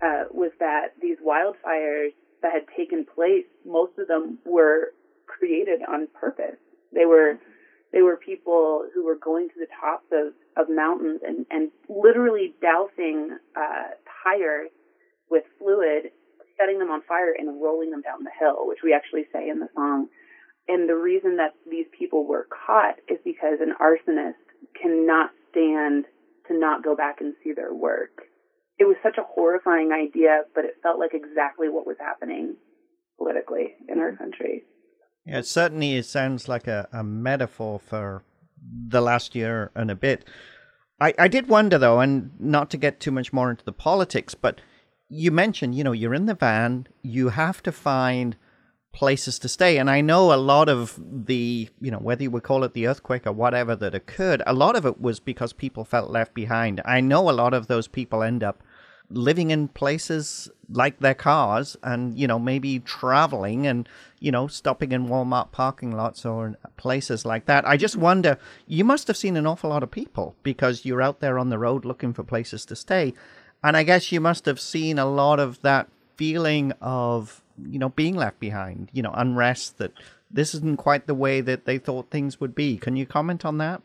uh, 0.00 0.24
was 0.30 0.52
that 0.58 0.94
these 1.00 1.18
wildfires 1.18 2.12
that 2.42 2.52
had 2.52 2.66
taken 2.76 3.04
place, 3.04 3.44
most 3.64 3.98
of 3.98 4.08
them 4.08 4.38
were 4.44 4.92
created 5.26 5.80
on 5.88 6.08
purpose. 6.08 6.56
They 6.92 7.06
were 7.06 7.38
they 7.92 8.02
were 8.02 8.16
people 8.16 8.86
who 8.94 9.04
were 9.04 9.16
going 9.16 9.48
to 9.50 9.54
the 9.58 9.66
tops 9.80 10.06
of, 10.12 10.32
of 10.56 10.74
mountains 10.74 11.20
and, 11.26 11.44
and 11.50 11.70
literally 11.88 12.54
dousing 12.62 13.36
uh, 13.54 13.90
tires 14.24 14.70
with 15.32 15.44
fluid, 15.58 16.12
setting 16.60 16.78
them 16.78 16.90
on 16.90 17.00
fire 17.08 17.32
and 17.32 17.60
rolling 17.60 17.90
them 17.90 18.02
down 18.02 18.22
the 18.22 18.30
hill, 18.38 18.68
which 18.68 18.84
we 18.84 18.92
actually 18.92 19.24
say 19.32 19.48
in 19.48 19.58
the 19.58 19.72
song. 19.74 20.08
And 20.68 20.88
the 20.88 20.94
reason 20.94 21.38
that 21.38 21.54
these 21.68 21.86
people 21.98 22.28
were 22.28 22.46
caught 22.52 23.00
is 23.08 23.18
because 23.24 23.58
an 23.60 23.72
arsonist 23.80 24.44
cannot 24.80 25.30
stand 25.50 26.04
to 26.46 26.58
not 26.58 26.84
go 26.84 26.94
back 26.94 27.16
and 27.20 27.34
see 27.42 27.52
their 27.52 27.74
work. 27.74 28.28
It 28.78 28.84
was 28.84 28.96
such 29.02 29.16
a 29.16 29.24
horrifying 29.24 29.90
idea, 29.92 30.42
but 30.54 30.64
it 30.64 30.76
felt 30.82 30.98
like 30.98 31.14
exactly 31.14 31.68
what 31.68 31.86
was 31.86 31.96
happening 31.98 32.56
politically 33.18 33.74
in 33.88 33.98
our 33.98 34.10
mm-hmm. 34.10 34.22
country. 34.22 34.62
Yeah, 35.24 35.38
it 35.38 35.46
certainly 35.46 35.96
it 35.96 36.06
sounds 36.06 36.48
like 36.48 36.66
a, 36.66 36.88
a 36.92 37.02
metaphor 37.02 37.78
for 37.78 38.22
the 38.60 39.00
last 39.00 39.34
year 39.34 39.70
and 39.74 39.90
a 39.90 39.94
bit. 39.94 40.28
I, 41.00 41.14
I 41.18 41.28
did 41.28 41.48
wonder 41.48 41.78
though, 41.78 42.00
and 42.00 42.30
not 42.38 42.70
to 42.70 42.76
get 42.76 43.00
too 43.00 43.10
much 43.10 43.32
more 43.32 43.50
into 43.50 43.64
the 43.64 43.72
politics, 43.72 44.34
but 44.34 44.60
you 45.12 45.30
mentioned, 45.30 45.74
you 45.74 45.84
know, 45.84 45.92
you're 45.92 46.14
in 46.14 46.24
the 46.24 46.34
van, 46.34 46.86
you 47.02 47.28
have 47.28 47.62
to 47.62 47.70
find 47.70 48.34
places 48.92 49.38
to 49.40 49.48
stay. 49.48 49.76
And 49.76 49.90
I 49.90 50.00
know 50.00 50.32
a 50.32 50.36
lot 50.36 50.70
of 50.70 50.98
the, 50.98 51.68
you 51.80 51.90
know, 51.90 51.98
whether 51.98 52.22
you 52.22 52.30
would 52.30 52.42
call 52.42 52.64
it 52.64 52.72
the 52.72 52.86
earthquake 52.86 53.26
or 53.26 53.32
whatever 53.32 53.76
that 53.76 53.94
occurred, 53.94 54.42
a 54.46 54.54
lot 54.54 54.74
of 54.74 54.86
it 54.86 55.00
was 55.00 55.20
because 55.20 55.52
people 55.52 55.84
felt 55.84 56.10
left 56.10 56.32
behind. 56.32 56.80
I 56.86 57.00
know 57.00 57.28
a 57.28 57.32
lot 57.32 57.52
of 57.52 57.66
those 57.66 57.88
people 57.88 58.22
end 58.22 58.42
up 58.42 58.62
living 59.10 59.50
in 59.50 59.68
places 59.68 60.50
like 60.70 61.00
their 61.00 61.14
cars 61.14 61.76
and, 61.82 62.18
you 62.18 62.26
know, 62.26 62.38
maybe 62.38 62.78
traveling 62.78 63.66
and, 63.66 63.86
you 64.18 64.32
know, 64.32 64.46
stopping 64.46 64.92
in 64.92 65.08
Walmart 65.08 65.52
parking 65.52 65.92
lots 65.92 66.24
or 66.24 66.56
places 66.78 67.26
like 67.26 67.44
that. 67.44 67.68
I 67.68 67.76
just 67.76 67.96
wonder, 67.96 68.38
you 68.66 68.84
must 68.84 69.08
have 69.08 69.16
seen 69.18 69.36
an 69.36 69.46
awful 69.46 69.68
lot 69.68 69.82
of 69.82 69.90
people 69.90 70.36
because 70.42 70.86
you're 70.86 71.02
out 71.02 71.20
there 71.20 71.38
on 71.38 71.50
the 71.50 71.58
road 71.58 71.84
looking 71.84 72.14
for 72.14 72.22
places 72.22 72.64
to 72.66 72.76
stay. 72.76 73.12
And 73.62 73.76
I 73.76 73.82
guess 73.84 74.10
you 74.10 74.20
must 74.20 74.46
have 74.46 74.60
seen 74.60 74.98
a 74.98 75.06
lot 75.06 75.38
of 75.38 75.60
that 75.62 75.88
feeling 76.16 76.72
of, 76.80 77.42
you 77.68 77.78
know, 77.78 77.90
being 77.90 78.16
left 78.16 78.40
behind, 78.40 78.90
you 78.92 79.02
know, 79.02 79.12
unrest 79.14 79.78
that 79.78 79.92
this 80.30 80.54
isn't 80.54 80.78
quite 80.78 81.06
the 81.06 81.14
way 81.14 81.40
that 81.40 81.64
they 81.64 81.78
thought 81.78 82.10
things 82.10 82.40
would 82.40 82.54
be. 82.54 82.76
Can 82.76 82.96
you 82.96 83.06
comment 83.06 83.44
on 83.44 83.58
that? 83.58 83.82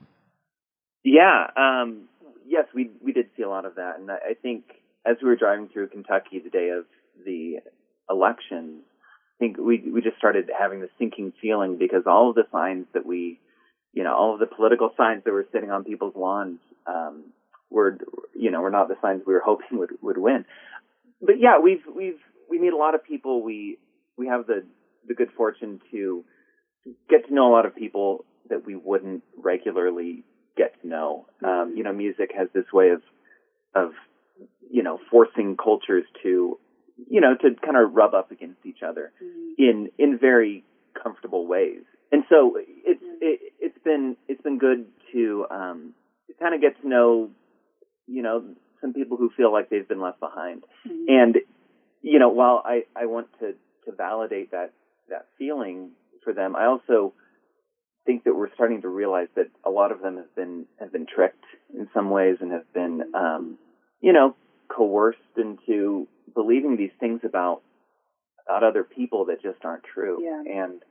Yeah. 1.04 1.48
Um, 1.56 2.08
yes, 2.48 2.66
we 2.74 2.90
we 3.04 3.12
did 3.12 3.28
see 3.36 3.44
a 3.44 3.50
lot 3.50 3.66
of 3.66 3.76
that, 3.76 4.00
and 4.00 4.10
I, 4.10 4.34
think 4.42 4.64
as 5.06 5.18
we 5.22 5.30
were 5.30 5.36
driving 5.36 5.70
through 5.70 5.90
Kentucky 5.90 6.40
the 6.40 6.50
day 6.50 6.70
of 6.70 6.86
the 7.26 7.60
election, 8.10 8.80
I 9.36 9.38
think 9.40 9.58
we 9.58 9.84
we 9.94 10.02
just 10.02 10.18
started 10.18 10.50
having 10.58 10.82
the 10.82 10.90
sinking 10.98 11.34
feeling 11.42 11.78
because 11.78 12.04
all 12.06 12.30
of 12.30 12.36
the 12.36 12.48
signs 12.52 12.86
that 12.94 13.06
we, 13.06 13.40
you 13.94 14.04
know, 14.04 14.16
all 14.16 14.34
of 14.34 14.40
the 14.40 14.48
political 14.48 14.92
signs 14.98 15.24
that 15.26 15.32
were 15.32 15.48
sitting 15.52 15.72
on 15.72 15.84
people's 15.84 16.16
lawns 16.16 16.60
um, 16.88 17.26
were, 17.70 17.98
you 18.36 18.52
know, 18.52 18.62
were 18.62 18.72
not 18.72 18.88
the 18.88 18.96
signs 19.02 19.22
we 19.26 19.34
were 19.34 19.42
hoping 19.46 19.78
would 19.80 19.92
would 20.02 20.18
win. 20.18 20.46
But 21.22 21.40
yeah, 21.40 21.60
we've 21.62 21.84
we've 21.94 22.20
we 22.50 22.60
meet 22.60 22.74
a 22.74 22.78
lot 22.78 22.96
of 22.96 23.04
people. 23.04 23.44
We 23.44 23.78
we 24.18 24.28
have 24.28 24.48
the 24.48 24.66
the 25.08 25.14
good 25.14 25.30
fortune 25.36 25.80
to 25.92 26.24
get 27.10 27.28
to 27.28 27.34
know 27.34 27.52
a 27.52 27.54
lot 27.54 27.66
of 27.66 27.76
people 27.76 28.26
that 28.50 28.66
we 28.66 28.76
wouldn't 28.76 29.24
regularly 29.38 30.24
get 30.56 30.80
to 30.82 30.88
know. 30.88 31.28
Um, 31.44 31.74
you 31.76 31.84
know, 31.84 31.94
music 31.94 32.32
has 32.38 32.48
this 32.54 32.66
way 32.74 32.90
of 32.90 33.02
of 33.76 33.92
you 34.70 34.84
know 34.84 35.00
forcing 35.12 35.58
cultures 35.58 36.06
to 36.24 36.60
you 37.10 37.22
know 37.22 37.36
to 37.36 37.56
kind 37.64 37.78
of 37.78 37.94
rub 37.94 38.14
up 38.14 38.32
against 38.32 38.66
each 38.66 38.84
other 38.88 39.12
in 39.58 39.90
in 39.98 40.18
very 40.20 40.64
comfortable 41.02 41.48
ways. 41.48 41.82
And 42.12 42.24
so 42.30 42.58
it's 42.58 43.04
it, 43.22 43.54
it's 43.60 43.78
been 43.84 44.16
it's 44.28 44.42
been 44.42 44.58
good 44.58 44.86
to 45.14 45.46
um, 45.52 45.94
kind 46.40 46.56
of 46.56 46.62
get 46.62 46.82
to 46.82 46.88
know 46.88 47.30
you 48.08 48.24
know 48.24 48.56
some 48.82 48.94
people 48.94 49.18
who 49.18 49.30
feel 49.36 49.52
like 49.52 49.70
they've 49.70 49.88
been 49.88 50.02
left 50.02 50.20
behind. 50.20 50.64
And 51.08 51.38
you 52.02 52.20
know, 52.20 52.30
while 52.30 52.62
I 52.64 52.84
I 52.96 53.06
want 53.06 53.28
to 53.40 53.54
to 53.86 53.92
validate 53.96 54.52
that 54.52 54.74
that 55.10 55.28
feeling 55.38 55.92
for 56.24 56.34
them, 56.34 56.56
I 56.56 56.66
also 56.66 57.14
think 58.06 58.24
that 58.24 58.36
we're 58.36 58.54
starting 58.54 58.82
to 58.82 58.88
realize 58.88 59.28
that 59.36 59.48
a 59.66 59.70
lot 59.70 59.92
of 59.92 60.02
them 60.02 60.18
have 60.18 60.34
been 60.36 60.66
have 60.80 60.92
been 60.92 61.06
tricked 61.06 61.46
in 61.74 61.88
some 61.94 62.10
ways 62.10 62.38
and 62.40 62.52
have 62.52 62.72
been 62.74 63.04
um, 63.14 63.58
you 64.02 64.14
know 64.14 64.36
coerced 64.70 65.20
into 65.38 66.08
believing 66.34 66.78
these 66.78 66.92
things 67.00 67.22
about 67.24 67.62
about 68.48 68.64
other 68.64 68.84
people 68.84 69.26
that 69.26 69.42
just 69.42 69.64
aren't 69.64 69.84
true. 69.84 70.24
Yeah. 70.24 70.64
And 70.64 70.82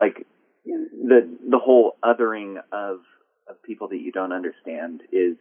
like 0.00 0.26
the 0.64 1.36
the 1.48 1.58
whole 1.58 1.96
othering 2.04 2.56
of 2.72 3.00
of 3.48 3.62
people 3.64 3.88
that 3.88 4.00
you 4.00 4.12
don't 4.12 4.32
understand 4.32 5.02
is 5.12 5.36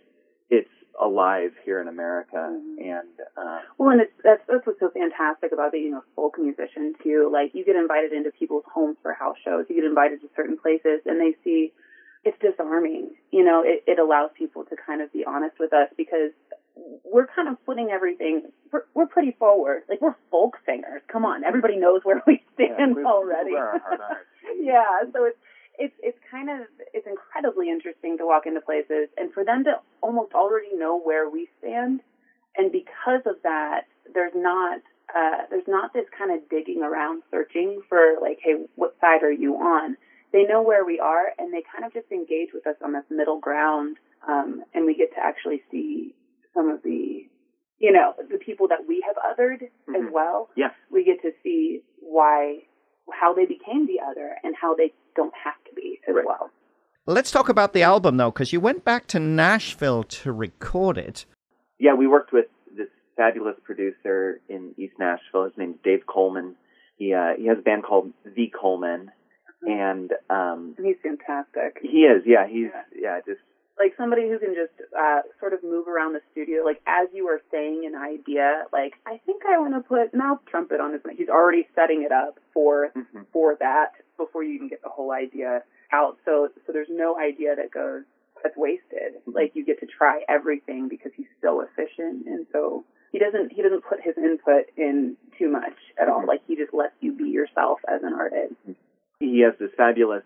it's 0.50 0.70
alive 1.02 1.52
here 1.64 1.82
in 1.82 1.88
America 1.88 2.38
and 2.78 3.14
um, 3.38 3.60
Well, 3.78 3.90
and 3.90 4.02
it's, 4.02 4.12
that's 4.24 4.42
that's 4.48 4.66
what's 4.68 4.80
so 4.80 4.90
fantastic 4.90 5.52
about 5.52 5.72
being 5.72 5.94
a 5.94 6.02
folk 6.16 6.38
musician 6.38 6.94
too. 7.04 7.30
Like 7.32 7.56
you 7.56 7.64
get 7.66 7.76
invited 7.76 8.12
into 8.14 8.32
people's 8.32 8.66
homes 8.72 8.98
for 9.02 9.14
house 9.14 9.38
shows, 9.44 9.66
you 9.70 9.76
get 9.76 9.86
invited 9.86 10.22
to 10.22 10.30
certain 10.36 10.58
places, 10.58 11.02
and 11.06 11.20
they 11.20 11.36
see 11.44 11.72
it's 12.26 12.38
disarming. 12.40 13.12
You 13.32 13.46
know, 13.46 13.64
it, 13.66 13.84
it 13.88 14.00
allows 14.00 14.32
people 14.38 14.66
to 14.66 14.76
kind 14.76 15.02
of 15.02 15.12
be 15.14 15.24
honest 15.26 15.56
with 15.60 15.74
us 15.74 15.88
because 15.96 16.32
we're 17.04 17.28
kind 17.28 17.48
of 17.48 17.64
putting 17.66 17.90
everything. 17.92 18.52
We're, 18.72 18.84
we're 18.94 19.08
pretty 19.08 19.36
forward. 19.40 19.84
Like 19.88 20.02
we're 20.02 20.16
folk 20.32 20.58
singers. 20.66 21.02
Come 21.08 21.26
on, 21.26 21.44
everybody 21.44 21.78
knows 21.78 22.02
where 22.04 22.22
we 22.28 22.44
stand 22.56 22.96
we 22.96 23.04
already. 23.04 23.54
wear 23.54 23.70
our 23.70 23.80
heart 23.80 24.02
on 24.02 24.02
our 24.02 24.22
yeah, 24.62 25.04
so 25.14 25.26
it's 25.26 25.38
it's 25.80 25.96
it's 26.04 26.20
kind 26.30 26.50
of 26.50 26.68
it's 26.94 27.08
incredibly 27.08 27.70
interesting 27.70 28.18
to 28.20 28.26
walk 28.26 28.46
into 28.46 28.62
places 28.62 29.10
and 29.18 29.34
for 29.34 29.44
them 29.44 29.64
to 29.66 29.80
almost 30.02 30.34
already 30.34 30.76
know 30.76 31.00
where 31.00 31.30
we 31.30 31.50
stand, 31.60 32.02
and 32.58 32.72
because 32.72 33.22
of 33.26 33.38
that, 33.44 33.84
there's 34.14 34.36
not 34.36 34.80
uh, 35.16 35.44
there's 35.50 35.68
not 35.68 35.94
this 35.94 36.06
kind 36.18 36.32
of 36.32 36.48
digging 36.50 36.84
around 36.84 37.24
searching 37.32 37.82
for 37.90 38.16
like, 38.22 38.40
hey, 38.44 38.56
what 38.76 38.96
side 39.02 39.24
are 39.24 39.32
you 39.32 39.56
on? 39.56 39.98
They 40.32 40.44
know 40.44 40.62
where 40.62 40.86
we 40.86 41.00
are, 41.00 41.34
and 41.40 41.52
they 41.52 41.64
kind 41.74 41.86
of 41.86 41.94
just 41.94 42.12
engage 42.12 42.50
with 42.54 42.68
us 42.68 42.76
on 42.84 42.94
this 42.94 43.06
middle 43.10 43.40
ground, 43.40 43.98
um, 44.28 44.62
and 44.76 44.86
we 44.86 44.94
get 44.96 45.12
to 45.16 45.20
actually 45.20 45.64
see 45.72 46.14
some 46.54 46.70
of 46.70 46.84
the, 46.84 47.28
you 47.80 47.92
know, 47.92 48.14
the 48.30 48.38
people 48.38 48.68
that 48.68 48.86
we 48.88 49.04
have 49.08 49.16
othered 49.16 49.64
as 49.64 50.04
Mhm. 50.04 50.12
well. 50.12 50.52
Yeah. 50.56 50.72
We 50.92 51.04
get 51.04 51.22
to 51.24 51.34
see 51.42 51.84
why, 52.00 52.68
how 53.12 53.34
they 53.34 53.48
became 53.48 53.88
the 53.88 54.02
other, 54.02 54.38
and 54.44 54.56
how 54.56 54.76
they 54.76 54.94
don't 55.16 55.34
have 55.34 55.59
as 56.10 56.16
Right. 56.16 56.26
well. 56.26 56.50
Let's 57.06 57.32
talk 57.32 57.50
about 57.50 57.74
the 57.74 57.82
album 57.84 58.18
though, 58.18 58.32
because 58.32 58.54
you 58.54 58.60
went 58.60 58.84
back 58.84 59.08
to 59.08 59.20
Nashville 59.20 60.04
to 60.04 60.32
record 60.32 60.98
it. 60.98 61.26
Yeah, 61.80 61.94
we 61.94 62.08
worked 62.08 62.32
with 62.34 62.46
this 62.76 62.90
fabulous 63.16 63.56
producer 63.64 64.42
in 64.50 64.74
East 64.78 64.94
Nashville. 65.00 65.46
His 65.46 65.58
name's 65.58 65.78
Dave 65.84 66.06
Coleman. 66.08 66.56
He 66.98 67.14
uh, 67.14 67.34
he 67.38 67.48
has 67.48 67.58
a 67.58 67.62
band 67.62 67.84
called 67.84 68.12
The 68.26 68.52
Coal 68.60 68.78
Men, 68.78 69.12
and 69.64 70.12
um, 70.30 70.76
he's 70.84 70.98
fantastic. 71.02 71.80
he 71.82 72.00
is 72.06 72.24
yeah 72.26 72.46
he's 72.48 72.70
Yeah. 72.74 72.84
yeah 72.96 73.20
just 73.26 73.40
like 73.80 73.94
somebody 73.98 74.28
who 74.30 74.38
can 74.38 74.54
just 74.54 74.74
uh 74.98 75.22
sort 75.40 75.54
of 75.54 75.64
move 75.64 75.88
around 75.88 76.12
the 76.14 76.20
studio 76.34 76.64
like 76.66 76.82
as 76.86 77.08
you 77.14 77.28
are 77.28 77.40
saying 77.50 77.86
an 77.86 77.96
idea 77.96 78.64
like 78.74 78.94
i 79.06 79.20
think 79.26 79.44
i 79.50 79.58
want 79.58 79.74
to 79.74 79.80
put 79.80 80.14
mouth 80.14 80.40
trumpet 80.52 80.82
on 80.82 80.92
this 80.92 81.02
he's 81.18 81.30
already 81.30 81.66
setting 81.76 82.04
it 82.04 82.12
up 82.12 82.40
for 82.54 82.90
Mhm. 82.96 83.26
for 83.32 83.56
that 83.62 83.94
before 84.18 84.44
you 84.44 84.52
even 84.56 84.68
get 84.68 84.82
the 84.84 84.90
whole 84.90 85.14
idea 85.14 85.64
out. 85.94 86.18
So 86.26 86.50
so 86.66 86.72
there's 86.74 86.90
no 86.90 87.18
idea 87.18 87.56
that 87.56 87.72
goes 87.72 88.04
that's 88.44 88.56
wasted. 88.56 89.20
Like 89.26 89.52
you 89.56 89.66
get 89.66 89.80
to 89.82 89.86
try 89.86 90.22
everything 90.30 90.88
because 90.90 91.12
he's 91.16 91.28
so 91.42 91.62
efficient. 91.62 92.26
And 92.28 92.46
so 92.52 92.86
he 93.12 93.20
doesn't 93.20 93.52
he 93.52 93.62
doesn't 93.62 93.84
put 93.84 94.00
his 94.02 94.16
input 94.18 94.66
in 94.78 95.18
too 95.38 95.50
much 95.50 95.76
at 96.02 96.08
all. 96.10 96.22
Mhm. 96.22 96.28
like 96.28 96.42
he 96.48 96.56
just 96.56 96.74
lets 96.74 96.94
you 97.02 97.12
be 97.14 97.30
yourself 97.30 97.80
as 97.88 98.02
an 98.04 98.14
artist. 98.14 98.54
He 99.20 99.42
has 99.42 99.54
this 99.60 99.72
fabulous 99.76 100.24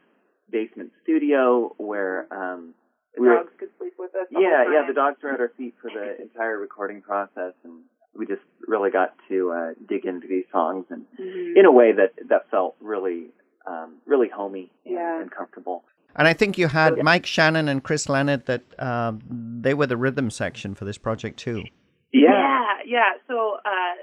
basement 0.51 0.91
studio 1.03 1.73
where 1.77 2.27
um 2.31 2.73
the 3.15 3.21
we 3.21 3.27
were- 3.29 3.35
dogs 3.37 3.53
could 3.57 3.69
sleep 3.79 3.93
with 3.97 4.13
us 4.13 4.27
yeah 4.29 4.65
yeah 4.71 4.85
the 4.87 4.93
dogs 4.93 5.17
were 5.23 5.31
at 5.31 5.39
our 5.39 5.49
feet 5.57 5.73
for 5.81 5.89
the 5.89 6.21
entire 6.27 6.57
recording 6.59 7.01
process 7.01 7.53
and 7.63 7.81
we 8.15 8.27
just 8.27 8.41
really 8.67 8.91
got 8.91 9.15
to 9.29 9.51
uh 9.51 9.73
dig 9.89 10.05
into 10.05 10.27
these 10.27 10.45
songs 10.51 10.85
and 10.91 11.05
Mhm. 11.19 11.57
in 11.57 11.65
a 11.65 11.71
way 11.71 11.91
that 11.93 12.11
that 12.29 12.49
felt 12.51 12.75
really 12.81 13.31
um 13.65 13.95
really 14.05 14.29
homey 14.29 14.71
and, 14.85 14.93
Yeah. 14.95 15.21
and 15.21 15.31
comfortable 15.31 15.83
And 16.15 16.27
I 16.27 16.33
think 16.33 16.57
you 16.59 16.67
had 16.67 16.97
Yeah. 16.97 17.03
Mike 17.03 17.25
Shannon 17.25 17.67
and 17.67 17.83
Chris 17.83 18.07
Leonard 18.07 18.45
that 18.45 18.61
um, 18.79 19.19
they 19.65 19.73
were 19.73 19.87
the 19.87 19.97
rhythm 19.97 20.29
section 20.29 20.75
for 20.75 20.85
this 20.85 20.97
project 20.99 21.37
too. 21.39 21.63
Yeah, 22.11 22.65
yeah. 22.85 23.13
So 23.27 23.57
uh, 23.65 23.95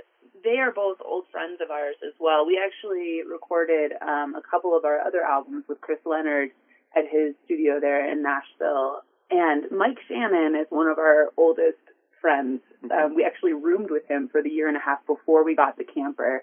they 0.43 0.59
are 0.59 0.73
both 0.73 0.99
old 1.05 1.27
friends 1.31 1.61
of 1.63 1.71
ours 1.71 1.95
as 2.05 2.15
well. 2.19 2.45
We 2.47 2.59
actually 2.65 3.21
recorded 3.31 3.93
um, 4.03 4.35
a 4.35 4.43
couple 4.43 4.77
of 4.77 4.85
our 4.85 4.99
other 5.01 5.23
albums 5.23 5.65
with 5.69 5.81
Chris 5.81 6.01
Leonard 6.05 6.51
at 6.97 7.05
his 7.09 7.35
studio 7.45 7.79
there 7.81 8.11
in 8.11 8.23
Nashville. 8.23 9.03
And 9.31 9.71
Mike 9.71 9.99
Shannon 10.09 10.57
is 10.61 10.67
one 10.71 10.89
of 10.89 10.99
our 10.99 11.29
oldest 11.37 11.79
friends. 12.21 12.61
Um, 12.91 13.15
we 13.15 13.25
actually 13.25 13.53
roomed 13.53 13.91
with 13.93 14.05
him 14.09 14.29
for 14.33 14.43
the 14.43 14.51
year 14.51 14.67
and 14.67 14.77
a 14.77 14.81
half 14.81 14.99
before 15.07 15.45
we 15.45 15.55
got 15.55 15.79
the 15.79 15.85
camper. 15.85 16.43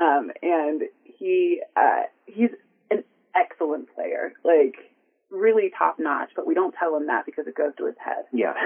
Um, 0.00 0.30
and 0.42 0.82
he 1.02 1.62
uh, 1.76 2.02
he's 2.26 2.50
an 2.90 3.04
excellent 3.34 3.94
player, 3.94 4.32
like 4.44 4.76
really 5.30 5.70
top 5.76 5.96
notch. 5.98 6.30
But 6.36 6.46
we 6.46 6.54
don't 6.54 6.74
tell 6.78 6.96
him 6.96 7.06
that 7.06 7.24
because 7.26 7.46
it 7.46 7.54
goes 7.56 7.72
to 7.78 7.86
his 7.86 7.96
head. 8.04 8.24
yeah 8.32 8.52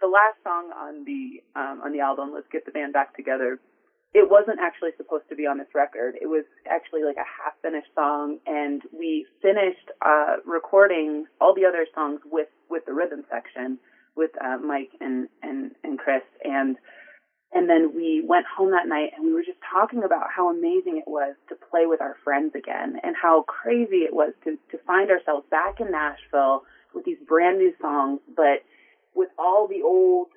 the 0.00 0.08
last 0.08 0.36
song 0.42 0.72
on 0.76 1.04
the 1.04 1.42
um, 1.54 1.82
on 1.84 1.92
the 1.92 2.00
album, 2.00 2.32
"Let's 2.34 2.48
Get 2.50 2.64
the 2.64 2.72
Band 2.72 2.92
Back 2.92 3.14
Together," 3.14 3.60
it 4.14 4.30
wasn't 4.30 4.58
actually 4.60 4.90
supposed 4.96 5.28
to 5.28 5.36
be 5.36 5.46
on 5.46 5.58
this 5.58 5.68
record. 5.74 6.16
It 6.20 6.26
was 6.26 6.44
actually 6.68 7.04
like 7.04 7.16
a 7.16 7.28
half 7.28 7.54
finished 7.62 7.92
song, 7.94 8.38
and 8.46 8.82
we 8.92 9.26
finished 9.42 9.90
uh, 10.04 10.36
recording 10.46 11.26
all 11.40 11.54
the 11.54 11.66
other 11.66 11.86
songs 11.94 12.20
with 12.24 12.48
with 12.68 12.86
the 12.86 12.92
rhythm 12.94 13.24
section 13.30 13.78
with 14.16 14.30
uh, 14.42 14.56
Mike 14.58 14.92
and 15.00 15.28
and 15.42 15.72
and 15.84 15.98
Chris 15.98 16.22
and. 16.44 16.76
And 17.52 17.68
then 17.68 17.92
we 17.96 18.22
went 18.24 18.46
home 18.46 18.70
that 18.70 18.86
night 18.86 19.10
and 19.16 19.26
we 19.26 19.32
were 19.32 19.42
just 19.42 19.58
talking 19.72 20.04
about 20.04 20.28
how 20.34 20.50
amazing 20.50 20.98
it 20.98 21.10
was 21.10 21.34
to 21.48 21.56
play 21.56 21.86
with 21.86 22.00
our 22.00 22.16
friends 22.22 22.54
again 22.54 23.00
and 23.02 23.16
how 23.20 23.42
crazy 23.42 24.06
it 24.06 24.14
was 24.14 24.32
to, 24.44 24.56
to 24.70 24.78
find 24.86 25.10
ourselves 25.10 25.44
back 25.50 25.80
in 25.80 25.90
Nashville 25.90 26.62
with 26.94 27.04
these 27.04 27.18
brand 27.26 27.58
new 27.58 27.72
songs, 27.80 28.20
but 28.36 28.62
with 29.14 29.30
all 29.38 29.66
the 29.66 29.82
old 29.82 30.28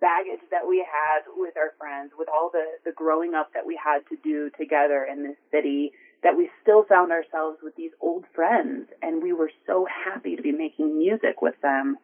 baggage 0.00 0.40
that 0.50 0.66
we 0.68 0.78
had 0.78 1.22
with 1.36 1.56
our 1.56 1.72
friends, 1.78 2.12
with 2.16 2.28
all 2.28 2.50
the, 2.52 2.64
the 2.84 2.92
growing 2.92 3.34
up 3.34 3.52
that 3.54 3.66
we 3.66 3.78
had 3.82 4.00
to 4.08 4.16
do 4.22 4.50
together 4.58 5.06
in 5.10 5.22
this 5.22 5.36
city, 5.50 5.92
that 6.22 6.36
we 6.36 6.48
still 6.62 6.84
found 6.84 7.10
ourselves 7.10 7.58
with 7.62 7.74
these 7.76 7.90
old 8.00 8.24
friends. 8.34 8.88
And 9.02 9.22
we 9.22 9.32
were 9.32 9.50
so 9.66 9.86
happy 9.86 10.36
to 10.36 10.42
be 10.42 10.52
making 10.52 10.98
music 10.98 11.42
with 11.42 11.60
them. 11.62 11.98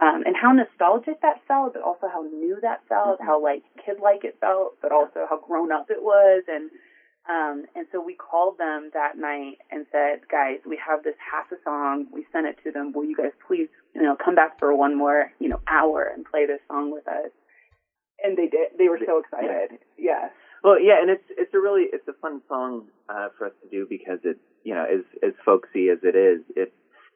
Um, 0.00 0.24
and 0.26 0.36
how 0.36 0.52
nostalgic 0.52 1.22
that 1.22 1.40
felt, 1.48 1.72
but 1.72 1.82
also 1.82 2.06
how 2.12 2.22
new 2.22 2.58
that 2.60 2.82
felt, 2.86 3.18
how 3.20 3.42
like 3.42 3.62
kid 3.84 3.96
like 4.02 4.24
it 4.24 4.36
felt, 4.40 4.76
but 4.82 4.92
also 4.92 5.24
how 5.28 5.40
grown 5.40 5.72
up 5.72 5.86
it 5.88 6.02
was. 6.02 6.44
And 6.48 6.70
um, 7.28 7.64
and 7.74 7.86
so 7.90 8.00
we 8.00 8.14
called 8.14 8.58
them 8.58 8.90
that 8.94 9.16
night 9.16 9.58
and 9.70 9.86
said, 9.90 10.28
guys, 10.30 10.58
we 10.64 10.78
have 10.86 11.02
this 11.02 11.16
half 11.18 11.50
a 11.50 11.56
song. 11.64 12.06
We 12.12 12.26
sent 12.30 12.46
it 12.46 12.56
to 12.64 12.70
them. 12.70 12.92
Will 12.92 13.04
you 13.04 13.16
guys 13.16 13.32
please, 13.48 13.68
you 13.94 14.02
know, 14.02 14.16
come 14.22 14.36
back 14.36 14.60
for 14.60 14.76
one 14.76 14.96
more, 14.96 15.32
you 15.40 15.48
know, 15.48 15.60
hour 15.66 16.04
and 16.14 16.24
play 16.24 16.46
this 16.46 16.60
song 16.68 16.92
with 16.92 17.08
us? 17.08 17.32
And 18.22 18.36
they 18.36 18.46
did. 18.46 18.78
They 18.78 18.88
were 18.88 19.00
so 19.04 19.18
excited. 19.18 19.78
Yeah. 19.98 20.28
Well, 20.62 20.80
yeah, 20.80 21.00
and 21.00 21.10
it's 21.10 21.24
it's 21.30 21.54
a 21.54 21.58
really 21.58 21.86
it's 21.92 22.06
a 22.08 22.12
fun 22.20 22.42
song 22.48 22.86
uh, 23.08 23.28
for 23.38 23.46
us 23.46 23.52
to 23.62 23.68
do 23.68 23.86
because 23.88 24.18
it 24.24 24.36
you 24.62 24.74
know 24.74 24.84
as 24.84 25.04
as 25.22 25.32
folksy 25.44 25.88
as 25.90 25.98
it 26.02 26.16
is, 26.16 26.42
it 26.54 26.72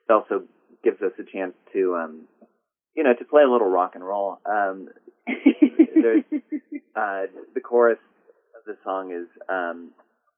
also 0.09 0.45
gives 0.83 1.03
us 1.03 1.13
a 1.19 1.25
chance 1.25 1.55
to 1.73 1.95
um 1.97 2.23
you 2.95 3.03
know 3.05 3.15
to 3.15 3.25
play 3.25 3.43
a 3.43 3.49
little 3.51 3.69
rock 3.71 3.93
and 3.95 4.05
roll. 4.05 4.39
Um, 4.47 4.89
There's- 5.27 6.25
uh, 6.97 7.23
the 7.55 7.61
chorus 7.61 7.99
of 8.59 8.65
the 8.67 8.77
song 8.85 9.13
is 9.13 9.27
um 9.49 9.91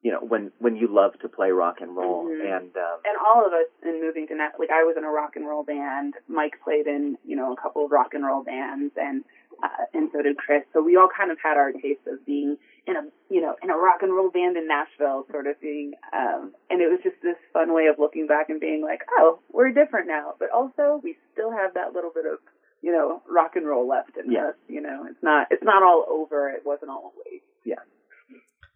you 0.03 0.11
know 0.13 0.19
when 0.21 0.53
when 0.59 0.77
you 0.77 0.89
love 0.89 1.13
to 1.23 1.29
play 1.29 1.51
rock 1.51 1.77
and 1.81 1.97
roll 1.97 2.25
Mhm. 2.27 2.41
and 2.57 2.77
um, 2.77 2.99
and 3.05 3.17
all 3.27 3.47
of 3.47 3.53
us 3.53 3.67
in 3.85 4.01
moving 4.01 4.27
to 4.29 4.35
Nat, 4.35 4.53
like 4.59 4.71
I 4.71 4.83
was 4.85 4.97
in 4.97 5.05
a 5.05 5.11
rock 5.11 5.37
and 5.37 5.47
roll 5.47 5.63
band. 5.65 6.15
Mike 6.29 6.55
played 6.65 6.87
in, 6.87 7.17
you 7.25 7.37
know, 7.37 7.53
a 7.53 7.57
couple 7.57 7.85
of 7.85 7.91
rock 7.93 8.13
and 8.15 8.25
roll 8.27 8.43
bands, 8.43 8.93
and 8.97 9.25
uh, 9.63 9.85
and 9.95 10.11
so 10.13 10.23
did 10.23 10.37
Chris. 10.37 10.63
So 10.73 10.83
we 10.83 10.97
all 10.97 11.09
kind 11.17 11.31
of 11.31 11.39
had 11.43 11.57
our 11.57 11.73
taste 11.73 12.01
of 12.07 12.25
being 12.27 12.57
in 12.87 12.97
a, 12.97 13.03
you 13.31 13.41
know, 13.41 13.55
in 13.63 13.71
a 13.71 13.77
rock 13.77 14.03
and 14.03 14.13
roll 14.13 14.31
band 14.31 14.57
in 14.57 14.67
Nashville, 14.67 15.25
sort 15.31 15.47
of 15.47 15.57
thing, 15.59 15.93
Um, 16.13 16.53
and 16.69 16.81
it 16.83 16.89
was 16.89 16.99
just 17.03 17.17
this 17.23 17.37
fun 17.53 17.73
way 17.73 17.87
of 17.87 17.99
looking 17.99 18.27
back 18.27 18.51
and 18.51 18.59
being 18.61 18.83
like, 18.83 19.01
oh, 19.19 19.39
we're 19.53 19.71
different 19.73 20.09
now, 20.09 20.35
but 20.39 20.51
also 20.51 21.01
we 21.03 21.17
still 21.33 21.53
have 21.53 21.75
that 21.75 21.93
little 21.95 22.11
bit 22.15 22.27
of, 22.27 22.39
you 22.83 22.91
know, 22.91 23.23
rock 23.31 23.53
and 23.55 23.67
roll 23.67 23.87
left 23.89 24.17
in 24.17 24.31
Yeah. 24.33 24.49
us. 24.49 24.55
You 24.69 24.81
know, 24.81 25.07
it's 25.09 25.23
not 25.23 25.47
it's 25.51 25.63
not 25.63 25.83
all 25.85 26.05
over. 26.11 26.49
It 26.51 26.63
wasn't 26.67 26.91
all 26.91 27.13
a 27.15 27.19
waste. 27.31 27.45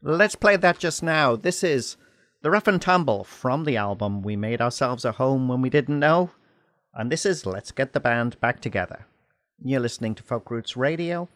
Let's 0.02 0.36
play 0.36 0.56
that 0.56 0.78
just 0.78 1.02
now. 1.02 1.34
This 1.34 1.64
is 1.64 1.96
the 2.42 2.50
Rough 2.50 2.68
and 2.68 2.80
Tumble 2.80 3.24
from 3.24 3.64
the 3.64 3.76
album 3.76 4.22
We 4.22 4.36
Made 4.36 4.60
Ourselves 4.60 5.04
a 5.04 5.12
Home 5.12 5.48
When 5.48 5.62
We 5.62 5.70
Didn't 5.70 5.98
Know. 5.98 6.30
And 6.94 7.10
this 7.10 7.26
is 7.26 7.44
Let's 7.44 7.72
Get 7.72 7.92
the 7.92 7.98
Band 7.98 8.38
Back 8.38 8.60
Together. 8.60 9.06
You're 9.62 9.80
listening 9.80 10.14
to 10.16 10.22
Folk 10.22 10.50
Roots 10.50 10.76
Radio, 10.76 11.28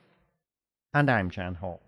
and 0.92 1.10
I'm 1.10 1.30
Jan 1.30 1.54
Hall. 1.54 1.80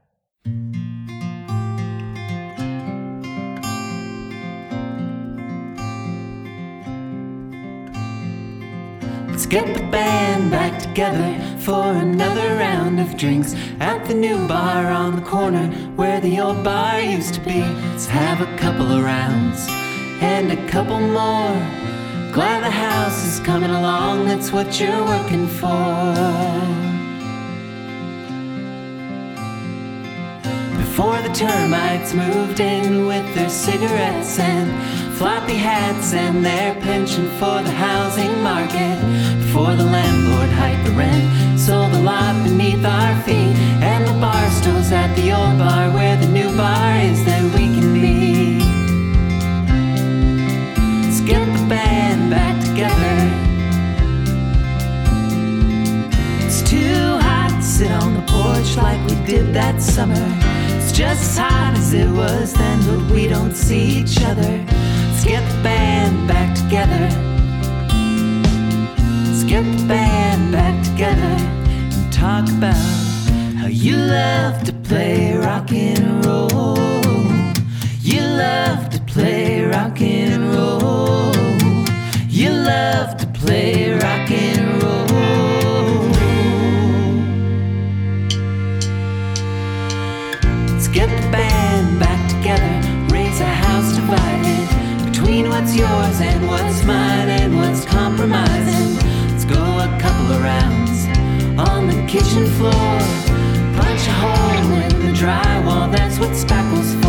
Let's 9.29 9.47
get 9.47 9.77
the 9.77 9.87
band 9.91 10.51
back 10.51 10.81
together 10.81 11.39
for 11.61 11.93
another 11.93 12.57
round 12.57 12.99
of 12.99 13.17
drinks 13.19 13.55
at 13.79 14.07
the 14.07 14.15
new 14.15 14.49
bar 14.49 14.87
on 14.87 15.17
the 15.17 15.23
corner 15.23 15.69
where 15.97 16.21
the 16.21 16.41
old 16.41 16.65
bar 16.65 16.99
used 17.01 17.35
to 17.35 17.41
be. 17.41 17.61
Let's 17.61 18.07
have 18.07 18.41
a 18.41 18.57
couple 18.57 18.91
of 18.91 19.05
rounds 19.05 19.67
and 20.23 20.51
a 20.51 20.69
couple 20.69 20.99
more. 20.99 21.82
Glad 22.33 22.65
the 22.65 22.71
house 22.71 23.27
is 23.27 23.41
coming 23.41 23.69
along, 23.69 24.25
that's 24.25 24.51
what 24.51 24.81
you're 24.81 25.05
working 25.05 25.47
for. 25.47 26.15
Before 30.79 31.21
the 31.21 31.29
termites 31.35 32.15
moved 32.15 32.59
in 32.59 33.07
with 33.07 33.35
their 33.35 33.51
cigarettes 33.51 34.39
and 34.39 34.73
floppy 35.19 35.57
hats 35.57 36.15
and 36.15 36.43
their 36.43 36.75
penchant 36.81 37.29
for 37.33 37.61
the 37.63 37.71
housing 37.71 38.43
market. 38.43 38.97
Before 39.45 39.75
the 39.75 39.85
landlord 39.85 40.49
hiked 40.53 40.87
the 40.87 40.93
rent, 40.93 41.61
sold 41.61 41.93
the 41.93 42.01
lot 42.01 42.43
beneath 42.45 42.83
our 42.83 43.15
feet, 43.25 43.55
and 43.85 44.07
the 44.07 44.19
bar 44.25 44.49
stools 44.53 44.91
at 44.91 45.15
the 45.17 45.33
old 45.33 45.59
bar 45.59 45.91
where 45.91 46.17
the 46.17 46.29
new 46.29 46.49
bar 46.57 46.97
is 46.97 47.23
that 47.27 47.43
we 47.53 47.67
can 47.77 47.93
meet. 47.93 48.22
Sit 57.83 57.91
on 57.91 58.15
the 58.15 58.25
porch 58.33 58.77
like 58.77 59.01
we 59.09 59.15
did 59.27 59.53
that 59.53 59.83
summer. 59.83 60.27
It's 60.77 60.93
just 60.93 61.23
as 61.31 61.39
hot 61.39 61.75
as 61.77 61.93
it 61.93 62.09
was 62.11 62.53
then, 62.55 62.79
but 62.87 63.11
we 63.13 63.27
don't 63.27 63.57
see 63.57 63.87
each 64.01 64.23
other. 64.23 64.53
Let's 65.07 65.25
get 65.25 65.43
the 65.53 65.61
band 65.65 66.29
back 66.29 66.51
together. 66.63 67.05
Let's 69.27 69.45
get 69.53 69.65
the 69.77 69.85
band 69.95 70.53
back 70.53 70.77
together 70.91 71.35
and 71.95 72.13
talk 72.13 72.45
about 72.59 72.87
how 73.59 73.67
you 73.67 73.97
love 73.97 74.63
to 74.69 74.73
play 74.89 75.35
rock 75.35 75.73
and 75.73 76.25
roll. 76.25 76.79
You 78.11 78.23
love 78.47 78.91
to 78.95 79.01
play 79.15 79.65
rock 79.65 80.01
and 80.01 80.55
roll. 80.55 81.35
You 82.29 82.51
love 82.75 83.17
to 83.23 83.27
play 83.41 83.93
rock 83.93 84.31
and 84.31 84.47
roll. 84.47 84.52
Kitchen 102.13 102.45
floor, 102.59 102.99
punch 103.75 104.07
a 104.07 104.13
hole 104.21 104.73
in 104.83 105.07
the 105.07 105.13
drywall. 105.19 105.91
That's 105.91 106.19
what 106.19 106.33
spackle's 106.33 107.02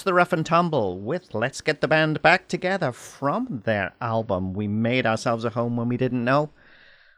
That's 0.00 0.06
the 0.06 0.14
Rough 0.14 0.32
and 0.32 0.46
Tumble 0.46 0.98
with 0.98 1.34
Let's 1.34 1.60
Get 1.60 1.82
the 1.82 1.86
Band 1.86 2.22
Back 2.22 2.48
Together 2.48 2.90
from 2.90 3.60
their 3.66 3.92
album 4.00 4.54
We 4.54 4.66
Made 4.66 5.04
Ourselves 5.04 5.44
a 5.44 5.50
Home 5.50 5.76
When 5.76 5.90
We 5.90 5.98
Didn't 5.98 6.24
Know. 6.24 6.48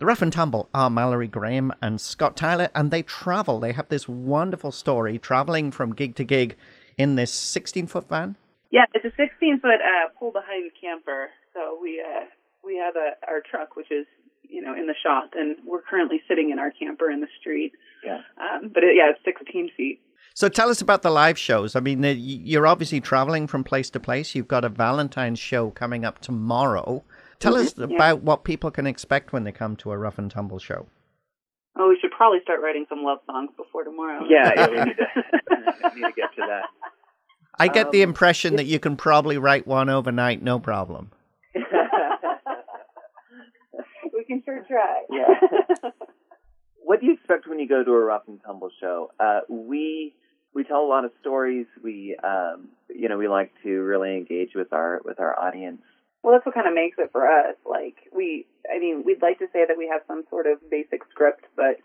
The 0.01 0.07
Rough 0.07 0.21
and 0.21 0.33
Tumble 0.33 0.69
are 0.75 0.91
Mallory 0.91 1.29
Graham 1.29 1.73
and 1.81 2.01
Scott 2.01 2.37
Tyler, 2.37 2.71
and 2.75 2.91
they 2.91 3.03
travel. 3.03 3.61
They 3.61 3.71
have 3.71 3.89
this 3.89 4.09
wonderful 4.09 4.73
story 4.73 5.17
traveling 5.17 5.71
from 5.71 5.95
gig 5.95 6.17
to 6.17 6.25
gig 6.25 6.57
in 6.99 7.15
this 7.15 7.31
16 7.31 7.87
foot 7.87 8.09
van. 8.09 8.35
Yeah, 8.73 8.87
it's 8.95 9.05
a 9.05 9.13
16 9.17 9.61
foot 9.61 9.75
uh, 9.75 10.09
pull 10.19 10.33
behind 10.33 10.73
camper. 10.81 11.29
So 11.55 11.79
we 11.81 12.03
uh, 12.05 12.25
we 12.65 12.79
have 12.79 12.97
a, 12.97 13.13
our 13.29 13.43
truck, 13.49 13.77
which 13.77 13.93
is 13.93 14.07
you 14.43 14.61
know 14.61 14.75
in 14.75 14.89
the 14.89 14.97
shop, 15.01 15.35
and 15.37 15.55
we're 15.65 15.83
currently 15.83 16.21
sitting 16.27 16.51
in 16.51 16.59
our 16.59 16.73
camper 16.73 17.13
in 17.13 17.21
the 17.21 17.29
street. 17.39 17.75
Yeah. 18.05 18.23
Um, 18.39 18.73
but 18.75 18.83
it, 18.83 18.97
yeah, 18.97 19.13
it's 19.15 19.25
16 19.25 19.71
feet. 19.77 20.01
So 20.35 20.49
tell 20.49 20.71
us 20.71 20.81
about 20.81 21.03
the 21.03 21.11
live 21.11 21.39
shows. 21.39 21.77
I 21.77 21.81
mean, 21.81 22.03
you're 22.03 22.67
obviously 22.67 23.01
traveling 23.01 23.47
from 23.47 23.65
place 23.65 23.91
to 23.91 24.01
place. 24.01 24.35
You've 24.35 24.49
got 24.49 24.65
a 24.65 24.69
Valentine's 24.69 25.39
show 25.39 25.71
coming 25.71 26.05
up 26.05 26.21
tomorrow. 26.21 27.05
Tell 27.39 27.57
us 27.57 27.75
yeah. 27.77 27.87
about 27.87 28.23
what 28.23 28.45
people 28.45 28.71
can 28.71 28.87
expect 28.87 29.33
when 29.33 29.45
they 29.45 29.53
come 29.53 29.77
to 29.77 29.91
a 29.93 29.99
Rough 29.99 30.19
and 30.19 30.31
Tumble 30.31 30.59
show. 30.59 30.87
Oh, 31.79 31.89
we 31.89 31.99
should 32.01 32.11
probably 32.13 32.39
start 32.43 32.61
writing 32.63 32.87
some 32.89 33.03
love 33.03 33.19
songs 33.27 33.51
before 33.57 33.85
tomorrow. 33.85 34.25
Yeah, 34.29 34.53
yeah, 34.55 34.69
we 34.69 34.77
need 34.85 34.97
to, 34.97 35.07
we 35.95 36.01
need 36.01 36.07
to 36.09 36.13
get 36.15 36.35
to 36.37 36.43
that. 36.49 36.65
I 37.59 37.69
get 37.69 37.91
the 37.91 38.03
Um, 38.03 38.11
impression 38.11 38.57
that 38.57 38.65
you 38.65 38.79
can 38.79 38.97
probably 38.97 39.39
write 39.39 39.67
one 39.67 39.89
overnight, 39.89 40.43
no 40.43 40.59
problem. 40.59 41.11
we 41.55 41.63
can 44.27 44.43
sure 44.45 44.65
try. 44.69 45.03
Yeah. 45.11 45.91
what 46.85 47.01
do 47.01 47.07
you 47.07 47.15
expect 47.15 47.47
when 47.47 47.59
you 47.59 47.69
go 47.69 47.83
to 47.85 47.91
a 47.91 48.01
rough 48.01 48.23
and 48.29 48.41
tumble 48.45 48.71
show? 48.81 49.11
Uh, 49.19 49.41
we 49.49 50.15
we 50.55 50.65
tell 50.65 50.81
a 50.83 50.87
lot 50.89 51.05
of 51.05 51.13
stories. 51.21 51.67
We 51.83 52.17
um, 52.23 52.69
you 52.89 53.09
know 53.09 53.19
we 53.19 53.29
like 53.29 53.53
to 53.63 53.71
really 53.81 54.17
engage 54.17 54.51
with 54.55 54.73
our 54.73 55.01
with 55.05 55.21
our 55.21 55.39
audience. 55.39 55.83
Well, 56.23 56.33
that's 56.35 56.47
what 56.47 56.55
kind 56.55 56.69
of 56.69 56.75
makes 56.75 56.99
it 56.99 57.11
for 57.11 57.27
us. 57.27 57.57
Like 57.69 57.97
we, 58.15 58.47
I 58.73 58.79
mean, 58.79 59.03
we'd 59.05 59.21
like 59.23 59.41
to 59.41 59.47
say 59.53 59.65
that 59.67 59.77
we 59.77 59.89
have 59.93 60.03
some 60.07 60.23
sort 60.31 60.47
of 60.47 60.59
basic 60.71 61.01
script, 61.11 61.45
but 61.57 61.79